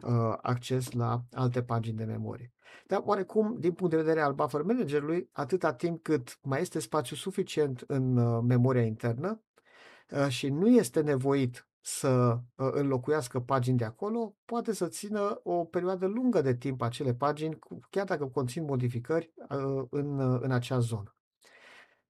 uh, 0.00 0.34
acces 0.42 0.92
la 0.92 1.22
alte 1.32 1.62
pagini 1.62 1.96
de 1.96 2.04
memorie. 2.04 2.52
Dar 2.86 3.02
oarecum, 3.04 3.56
din 3.58 3.72
punct 3.72 3.92
de 3.92 3.98
vedere 3.98 4.20
al 4.20 4.32
buffer 4.32 4.62
managerului, 4.62 5.28
atâta 5.32 5.72
timp 5.72 6.02
cât 6.02 6.38
mai 6.42 6.60
este 6.60 6.78
spațiu 6.78 7.16
suficient 7.16 7.84
în 7.86 8.16
uh, 8.16 8.42
memoria 8.46 8.82
internă 8.82 9.42
uh, 10.10 10.28
și 10.28 10.48
nu 10.48 10.68
este 10.68 11.00
nevoit 11.00 11.68
să 11.86 12.38
uh, 12.54 12.68
înlocuiască 12.72 13.40
pagini 13.40 13.76
de 13.76 13.84
acolo, 13.84 14.36
poate 14.44 14.72
să 14.72 14.86
țină 14.86 15.40
o 15.42 15.64
perioadă 15.64 16.06
lungă 16.06 16.40
de 16.40 16.56
timp 16.56 16.82
acele 16.82 17.14
pagini, 17.14 17.58
chiar 17.90 18.04
dacă 18.04 18.26
conțin 18.26 18.64
modificări 18.64 19.32
uh, 19.48 19.84
în, 19.90 20.18
uh, 20.18 20.40
în 20.42 20.50
acea 20.50 20.78
zonă. 20.78 21.16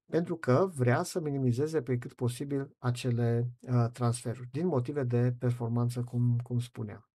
Pentru 0.06 0.36
că 0.36 0.70
vrea 0.74 1.02
să 1.02 1.20
minimizeze 1.20 1.82
pe 1.82 1.98
cât 1.98 2.12
posibil 2.12 2.76
acele 2.78 3.50
transferuri, 3.92 4.48
din 4.52 4.66
motive 4.66 5.02
de 5.02 5.34
performanță, 5.38 6.02
cum, 6.02 6.38
cum 6.42 6.58
spuneam. 6.58 7.10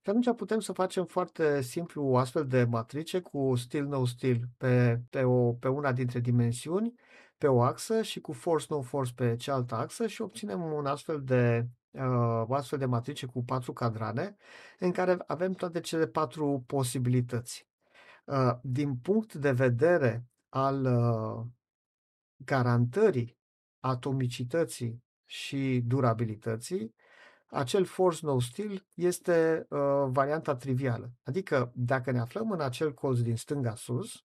Și 0.00 0.08
atunci 0.10 0.36
putem 0.36 0.60
să 0.60 0.72
facem 0.72 1.04
foarte 1.04 1.60
simplu 1.60 2.04
o 2.04 2.16
astfel 2.16 2.46
de 2.46 2.64
matrice 2.64 3.20
cu 3.20 3.54
stil 3.54 3.86
no 3.86 4.04
stil 4.04 4.48
pe, 4.56 5.00
pe, 5.10 5.22
o, 5.22 5.52
pe 5.52 5.68
una 5.68 5.92
dintre 5.92 6.20
dimensiuni 6.20 6.94
pe 7.38 7.46
o 7.46 7.62
axă 7.62 8.02
și 8.02 8.20
cu 8.20 8.32
force 8.32 8.66
no 8.68 8.82
force 8.82 9.12
pe 9.14 9.36
cealaltă 9.36 9.74
axă 9.74 10.06
și 10.06 10.22
obținem 10.22 10.62
un 10.62 10.86
astfel 10.86 11.22
de 11.22 11.68
uh, 11.90 12.42
o 12.46 12.54
astfel 12.54 12.78
de 12.78 12.84
matrice 12.84 13.26
cu 13.26 13.44
patru 13.44 13.72
cadrane 13.72 14.36
în 14.78 14.92
care 14.92 15.16
avem 15.26 15.52
toate 15.52 15.80
cele 15.80 16.06
patru 16.06 16.64
posibilități. 16.66 17.68
Uh, 18.24 18.52
din 18.62 18.96
punct 18.96 19.34
de 19.34 19.52
vedere 19.52 20.26
al 20.48 20.84
uh, 20.84 21.46
garantării 22.36 23.38
atomicității 23.80 25.04
și 25.24 25.82
durabilității, 25.86 26.94
acel 27.46 27.84
force 27.84 28.26
no 28.26 28.40
still 28.40 28.86
este 28.94 29.66
uh, 29.68 30.04
varianta 30.06 30.56
trivială. 30.56 31.12
Adică 31.22 31.72
dacă 31.74 32.10
ne 32.10 32.20
aflăm 32.20 32.50
în 32.50 32.60
acel 32.60 32.94
colț 32.94 33.18
din 33.18 33.36
stânga 33.36 33.74
sus, 33.74 34.24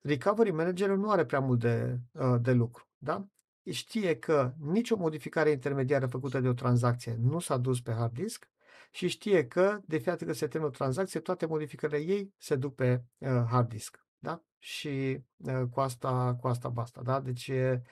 recovery 0.00 0.50
managerul 0.50 0.98
nu 0.98 1.10
are 1.10 1.24
prea 1.24 1.40
mult 1.40 1.60
de, 1.60 1.98
uh, 2.12 2.36
de 2.40 2.52
lucru. 2.52 2.88
Da? 2.98 3.26
Știe 3.70 4.18
că 4.18 4.52
nicio 4.58 4.96
modificare 4.96 5.50
intermediară 5.50 6.06
făcută 6.06 6.40
de 6.40 6.48
o 6.48 6.52
tranzacție 6.52 7.16
nu 7.20 7.38
s-a 7.38 7.56
dus 7.56 7.80
pe 7.80 7.92
hard 7.92 8.12
disk 8.12 8.50
și 8.90 9.08
știe 9.08 9.46
că, 9.46 9.80
de 9.86 9.96
fiecare 9.96 10.24
că 10.24 10.32
se 10.32 10.46
termină 10.46 10.72
o 10.72 10.76
tranzacție, 10.76 11.20
toate 11.20 11.46
modificările 11.46 11.98
ei 11.98 12.34
se 12.38 12.56
duc 12.56 12.74
pe 12.74 13.04
uh, 13.18 13.28
hard 13.28 13.68
disk. 13.68 14.04
Da? 14.18 14.42
Și 14.58 15.24
uh, 15.36 15.62
cu, 15.70 15.80
asta, 15.80 16.36
cu 16.40 16.48
asta 16.48 16.68
basta. 16.68 17.02
Da? 17.02 17.20
Deci 17.20 17.48
e, 17.48 17.82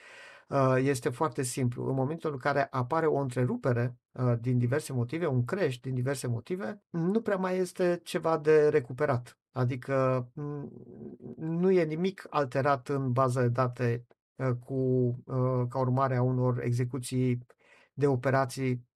este 0.77 1.09
foarte 1.09 1.43
simplu. 1.43 1.89
În 1.89 1.95
momentul 1.95 2.33
în 2.33 2.39
care 2.39 2.67
apare 2.71 3.07
o 3.07 3.17
întrerupere 3.17 3.97
din 4.41 4.59
diverse 4.59 4.93
motive, 4.93 5.27
un 5.27 5.45
crash 5.45 5.77
din 5.77 5.95
diverse 5.95 6.27
motive, 6.27 6.83
nu 6.91 7.21
prea 7.21 7.37
mai 7.37 7.57
este 7.57 8.01
ceva 8.05 8.39
de 8.39 8.69
recuperat. 8.69 9.39
Adică 9.53 10.29
nu 11.37 11.71
e 11.71 11.85
nimic 11.85 12.27
alterat 12.31 12.89
în 12.89 13.13
baza 13.13 13.41
de 13.41 13.49
date 13.49 14.07
ă, 14.39 14.55
cu, 14.55 14.75
ă, 15.29 15.67
ca 15.69 15.79
urmare 15.79 16.17
a 16.17 16.23
unor 16.23 16.63
execuții 16.63 17.47
de 17.93 18.07
operații, 18.07 18.87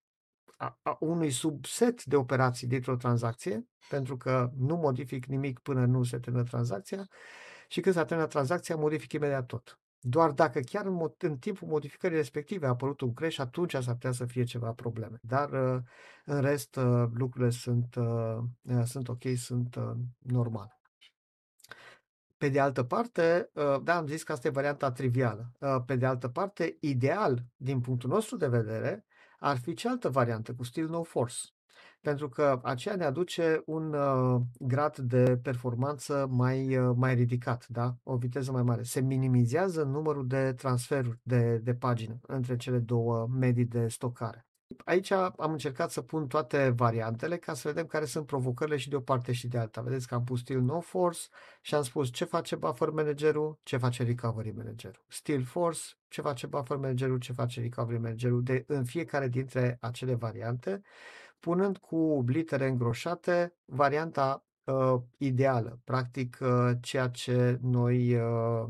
a, 0.57 0.79
a 0.83 0.97
unui 1.01 1.31
subset 1.31 2.05
de 2.05 2.17
operații 2.17 2.67
dintr-o 2.67 2.97
tranzacție, 2.97 3.67
pentru 3.89 4.17
că 4.17 4.51
nu 4.57 4.77
modific 4.77 5.27
nimic 5.27 5.59
până 5.59 5.87
nu 5.87 6.03
se 6.03 6.19
termină 6.19 6.45
tranzacția 6.45 7.09
și 7.69 7.81
când 7.81 7.95
se 7.95 8.05
termină 8.05 8.29
tranzacția, 8.29 8.77
modific 8.77 9.13
imediat 9.13 9.47
tot. 9.47 9.82
Doar 10.05 10.31
dacă 10.31 10.61
chiar 10.61 10.87
în, 10.87 10.93
mod, 10.93 11.15
în 11.19 11.39
timpul 11.39 11.69
modificării 11.69 12.17
respective 12.17 12.67
a 12.67 12.69
apărut 12.69 13.01
un 13.01 13.15
crash, 13.15 13.39
atunci 13.39 13.71
s-ar 13.73 13.93
putea 13.93 14.13
să 14.13 14.25
fie 14.25 14.45
ceva 14.45 14.73
probleme. 14.73 15.19
Dar 15.23 15.51
uh, 15.51 15.83
în 16.25 16.41
rest 16.41 16.77
uh, 16.77 17.09
lucrurile 17.15 17.51
sunt, 17.51 17.95
uh, 17.95 18.39
sunt 18.85 19.09
ok, 19.09 19.23
sunt 19.37 19.77
normale. 20.19 20.81
Pe 22.37 22.49
de 22.49 22.61
altă 22.61 22.83
parte, 22.83 23.51
da, 23.83 23.97
am 23.97 24.07
zis 24.07 24.23
că 24.23 24.33
asta 24.33 24.49
e 24.49 24.51
varianta 24.51 24.93
trivială. 24.93 25.53
Pe 25.87 25.97
de 25.97 26.07
altă 26.07 26.29
parte, 26.29 26.77
ideal, 26.81 27.45
din 27.57 27.81
punctul 27.81 28.11
nostru 28.11 28.37
de 28.37 28.49
vedere, 28.49 29.07
ar 29.39 29.59
fi 29.59 29.75
cealaltă 29.75 30.09
variantă 30.09 30.55
cu 30.55 30.65
Still 30.65 30.89
No 30.89 31.03
Force 31.03 31.37
pentru 32.03 32.29
că 32.29 32.61
aceea 32.63 32.97
ne 32.97 33.05
aduce 33.05 33.63
un 33.67 33.93
uh, 33.93 34.41
grad 34.59 34.97
de 34.97 35.39
performanță 35.43 36.27
mai, 36.31 36.77
uh, 36.77 36.95
mai 36.97 37.15
ridicat, 37.15 37.67
da? 37.69 37.95
o 38.03 38.17
viteză 38.17 38.53
mai 38.53 38.63
mare. 38.63 38.83
Se 38.83 39.01
minimizează 39.01 39.83
numărul 39.83 40.27
de 40.27 40.53
transferuri 40.53 41.19
de, 41.23 41.59
de 41.59 41.75
pagină 41.75 42.19
între 42.27 42.57
cele 42.57 42.79
două 42.79 43.29
medii 43.31 43.65
de 43.65 43.89
stocare. 43.89 44.47
Aici 44.85 45.11
am 45.11 45.35
încercat 45.53 45.91
să 45.91 46.01
pun 46.01 46.27
toate 46.27 46.69
variantele 46.77 47.37
ca 47.37 47.55
să 47.55 47.69
vedem 47.69 47.87
care 47.87 48.05
sunt 48.05 48.27
provocările 48.27 48.77
și 48.77 48.89
de 48.89 48.97
o 48.97 49.01
parte 49.01 49.33
și 49.33 49.49
de 49.49 49.59
alta. 49.59 49.81
Vedeți 49.81 50.07
că 50.07 50.15
am 50.15 50.25
pus 50.25 50.41
Still 50.41 50.61
No 50.61 50.81
Force 50.81 51.21
și 51.61 51.75
am 51.75 51.83
spus 51.83 52.11
ce 52.11 52.25
face 52.25 52.57
buffer 52.57 52.91
managerul, 52.91 53.59
ce 53.63 53.77
face 53.77 54.03
recovery 54.03 54.51
managerul. 54.57 55.05
Still 55.09 55.45
Force, 55.45 55.81
ce 56.09 56.21
face 56.21 56.47
buffer 56.47 56.77
managerul, 56.77 57.19
ce 57.19 57.33
face 57.33 57.61
recovery 57.61 58.01
managerul. 58.01 58.43
De, 58.43 58.65
în 58.67 58.85
fiecare 58.85 59.29
dintre 59.29 59.79
acele 59.81 60.15
variante 60.15 60.83
punând 61.43 61.79
cu 61.79 62.25
litere 62.27 62.67
îngroșate 62.69 63.55
varianta 63.65 64.47
uh, 64.65 65.01
ideală, 65.17 65.81
practic 65.85 66.39
uh, 66.41 66.71
ceea 66.81 67.09
ce 67.09 67.59
noi 67.63 68.15
uh, 68.15 68.69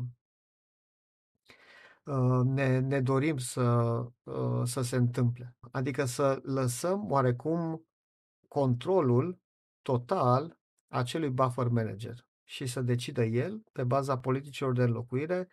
uh, 2.03 2.41
ne, 2.43 2.79
ne 2.79 3.01
dorim 3.01 3.37
să, 3.37 3.61
uh, 4.23 4.61
să 4.63 4.81
se 4.81 4.95
întâmple. 4.95 5.55
Adică 5.71 6.05
să 6.05 6.39
lăsăm 6.43 7.11
oarecum 7.11 7.85
controlul 8.47 9.39
total 9.81 10.59
acelui 10.87 11.29
buffer 11.29 11.67
manager 11.67 12.27
și 12.43 12.65
să 12.65 12.81
decidă 12.81 13.23
el, 13.23 13.63
pe 13.71 13.83
baza 13.83 14.19
politicilor 14.19 14.73
de 14.73 14.83
înlocuire, 14.83 15.47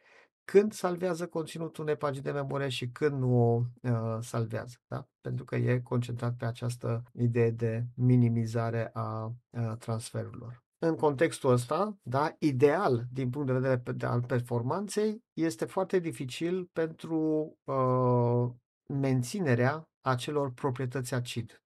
când 0.44 0.72
salvează 0.72 1.26
conținutul 1.26 1.84
unei 1.84 1.96
pagini 1.96 2.24
de 2.24 2.30
memorie 2.30 2.68
și 2.68 2.88
când 2.88 3.20
nu 3.20 3.54
o 3.54 3.62
uh, 3.82 4.18
salvează, 4.20 4.76
da? 4.86 5.08
pentru 5.20 5.44
că 5.44 5.56
e 5.56 5.80
concentrat 5.80 6.34
pe 6.36 6.44
această 6.44 7.02
idee 7.12 7.50
de 7.50 7.84
minimizare 7.94 8.90
a 8.92 9.24
uh, 9.50 9.72
transferurilor. 9.78 10.64
În 10.78 10.96
contextul 10.96 11.50
ăsta, 11.50 11.98
da, 12.02 12.34
ideal 12.38 13.06
din 13.12 13.30
punct 13.30 13.46
de 13.46 13.52
vedere 13.52 14.06
al 14.06 14.22
performanței, 14.22 15.24
este 15.32 15.64
foarte 15.64 15.98
dificil 15.98 16.64
pentru 16.72 17.18
uh, 17.64 18.50
menținerea 18.86 19.88
acelor 20.00 20.52
proprietăți 20.52 21.14
acid. 21.14 21.62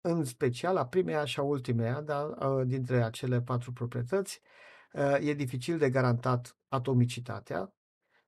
În 0.00 0.24
special 0.24 0.76
a 0.76 0.86
primeia 0.86 1.24
și 1.24 1.40
a 1.40 1.42
ultimeia, 1.42 2.00
da, 2.00 2.20
uh, 2.20 2.66
dintre 2.66 3.02
acele 3.02 3.40
patru 3.40 3.72
proprietăți, 3.72 4.40
uh, 4.42 4.67
e 5.20 5.34
dificil 5.34 5.78
de 5.78 5.90
garantat 5.90 6.56
atomicitatea. 6.68 7.72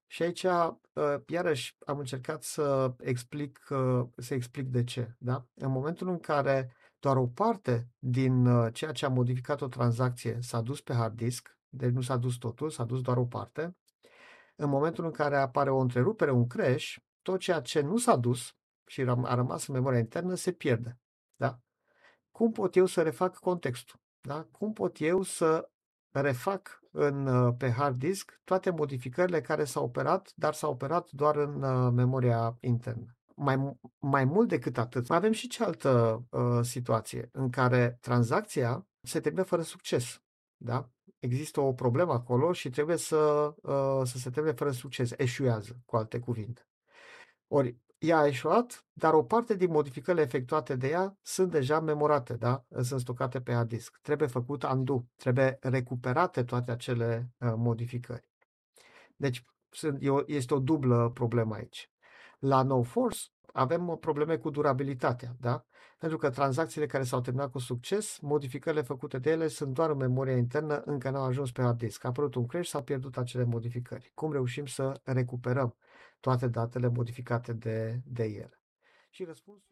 Și 0.07 0.23
aici, 0.23 0.43
uh, 0.43 1.14
iarăși, 1.27 1.77
am 1.87 1.99
încercat 1.99 2.43
să 2.43 2.95
explic, 2.99 3.66
uh, 3.71 4.07
să 4.16 4.35
explic 4.35 4.68
de 4.68 4.85
ce. 4.85 5.14
Da? 5.18 5.47
În 5.55 5.71
momentul 5.71 6.09
în 6.09 6.18
care 6.18 6.77
doar 6.99 7.16
o 7.16 7.27
parte 7.27 7.89
din 7.99 8.47
uh, 8.47 8.73
ceea 8.73 8.93
ce 8.93 9.05
a 9.05 9.09
modificat 9.09 9.61
o 9.61 9.68
tranzacție 9.68 10.39
s-a 10.41 10.61
dus 10.61 10.81
pe 10.81 10.93
hard 10.93 11.16
disk, 11.16 11.59
deci 11.68 11.91
nu 11.91 12.01
s-a 12.01 12.16
dus 12.16 12.37
totul, 12.37 12.71
s-a 12.71 12.85
dus 12.85 13.01
doar 13.01 13.16
o 13.16 13.27
parte, 13.27 13.77
în 14.57 14.68
momentul 14.68 15.05
în 15.05 15.11
care 15.11 15.37
apare 15.37 15.71
o 15.71 15.79
întrerupere, 15.79 16.31
un 16.31 16.47
crash, 16.47 16.97
tot 17.23 17.41
ceea 17.41 17.61
ce 17.61 17.81
nu 17.81 17.97
s-a 17.97 18.16
dus 18.16 18.57
și 18.87 19.01
a 19.01 19.35
rămas 19.35 19.66
în 19.66 19.75
memoria 19.75 19.99
internă 19.99 20.35
se 20.35 20.53
pierde. 20.53 20.99
Da? 21.37 21.61
Cum 22.31 22.53
pot 22.53 22.77
eu 22.77 22.87
să 22.87 23.03
refac 23.03 23.39
contextul? 23.39 24.01
Da? 24.21 24.49
Cum 24.51 24.73
pot 24.73 25.01
eu 25.01 25.23
să 25.23 25.71
refac 26.11 26.82
în, 26.90 27.26
uh, 27.26 27.54
pe 27.58 27.70
hard 27.70 27.98
disk 27.98 28.40
toate 28.44 28.70
modificările 28.70 29.40
care 29.40 29.64
s-au 29.64 29.84
operat, 29.84 30.32
dar 30.34 30.54
s-au 30.54 30.70
operat 30.70 31.11
doar 31.11 31.36
în 31.36 31.62
uh, 31.62 31.92
memoria 31.92 32.56
internă. 32.61 33.16
Mai, 33.34 33.78
mai 33.98 34.24
mult 34.24 34.48
decât 34.48 34.78
atât, 34.78 35.08
mai 35.08 35.18
avem 35.18 35.32
și 35.32 35.48
cealaltă 35.48 36.24
uh, 36.30 36.61
situație 36.62 37.28
în 37.32 37.50
care 37.50 37.98
tranzacția 38.00 38.86
se 39.02 39.20
termină 39.20 39.44
fără 39.44 39.62
succes. 39.62 40.22
Da? 40.56 40.90
Există 41.18 41.61
o 41.61 41.72
problemă 41.72 42.12
acolo 42.12 42.52
și 42.52 42.70
trebuie 42.70 42.96
să, 42.96 43.54
uh, 43.62 44.00
să 44.04 44.18
se 44.18 44.30
termine 44.30 44.54
fără 44.54 44.70
succes, 44.70 45.11
eșuează, 45.16 45.80
cu 45.84 45.96
alte 45.96 46.18
cuvinte. 46.18 46.68
Ori 47.48 47.76
ea 48.01 48.18
a 48.18 48.26
eșuat, 48.26 48.86
dar 48.92 49.14
o 49.14 49.22
parte 49.22 49.55
din 49.55 49.70
modificările 49.70 50.22
efectuate 50.22 50.76
de 50.76 50.88
ea 50.88 51.18
sunt 51.22 51.51
deja 51.51 51.80
memorate, 51.80 52.34
da? 52.34 52.64
sunt 52.80 53.01
stocate 53.01 53.40
pe 53.40 53.53
hard 53.53 53.68
disk. 53.68 53.98
Trebuie 54.03 54.28
făcut 54.28 54.62
undo, 54.62 55.05
trebuie 55.16 55.59
recuperate 55.61 56.44
toate 56.44 56.70
acele 56.70 57.30
uh, 57.38 57.53
modificări. 57.57 58.28
Deci 59.16 59.44
este 60.26 60.55
o 60.55 60.59
dublă 60.59 61.11
problemă 61.14 61.55
aici. 61.55 61.90
La 62.38 62.62
No 62.62 62.82
Force 62.82 63.20
avem 63.53 63.96
probleme 64.01 64.36
cu 64.36 64.51
durabilitatea, 64.51 65.36
da? 65.40 65.64
Pentru 65.98 66.18
că 66.18 66.30
tranzacțiile 66.30 66.86
care 66.86 67.03
s-au 67.03 67.20
terminat 67.20 67.51
cu 67.51 67.59
succes, 67.59 68.18
modificările 68.20 68.82
făcute 68.82 69.18
de 69.18 69.30
ele 69.30 69.48
sunt 69.48 69.74
doar 69.74 69.90
în 69.90 69.96
memoria 69.96 70.36
internă, 70.36 70.82
încă 70.84 71.11
n-au 71.11 71.24
ajuns 71.24 71.53
pe 71.53 71.62
hard 71.62 71.78
disk. 71.78 72.05
A 72.05 72.09
apărut 72.09 72.34
un 72.34 72.46
crash, 72.46 72.68
s-au 72.68 72.82
pierdut 72.82 73.16
acele 73.16 73.44
modificări. 73.44 74.11
Cum 74.14 74.32
reușim 74.32 74.66
să 74.66 75.01
recuperăm 75.05 75.76
toate 76.21 76.49
datele 76.49 76.89
modificate 76.89 77.53
de, 77.53 78.01
de 78.05 78.25
el? 78.25 78.59
Și 79.11 79.25
răspunsul... 79.25 79.68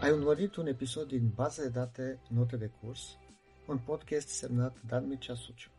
Ai 0.00 0.10
urmărit 0.10 0.56
un 0.56 0.66
episod 0.66 1.08
din 1.08 1.28
Baza 1.34 1.62
de 1.62 1.68
date 1.68 2.20
Note 2.28 2.56
de 2.56 2.70
curs, 2.80 3.18
un 3.66 3.78
podcast 3.78 4.28
semnat 4.28 4.76
Dan 4.86 5.06
Mircea 5.06 5.34
Suciu. 5.34 5.70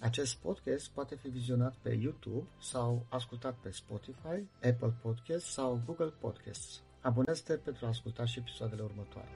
Acest 0.00 0.36
podcast 0.36 0.90
poate 0.90 1.14
fi 1.14 1.28
vizionat 1.28 1.74
pe 1.76 1.90
YouTube 1.90 2.48
sau 2.60 3.06
ascultat 3.08 3.54
pe 3.54 3.70
Spotify, 3.70 4.48
Apple 4.54 4.94
Podcasts 5.02 5.52
sau 5.52 5.82
Google 5.86 6.12
Podcasts. 6.20 6.82
Abonează-te 7.00 7.56
pentru 7.56 7.84
a 7.84 7.88
asculta 7.88 8.24
și 8.24 8.38
episoadele 8.38 8.82
următoare. 8.82 9.28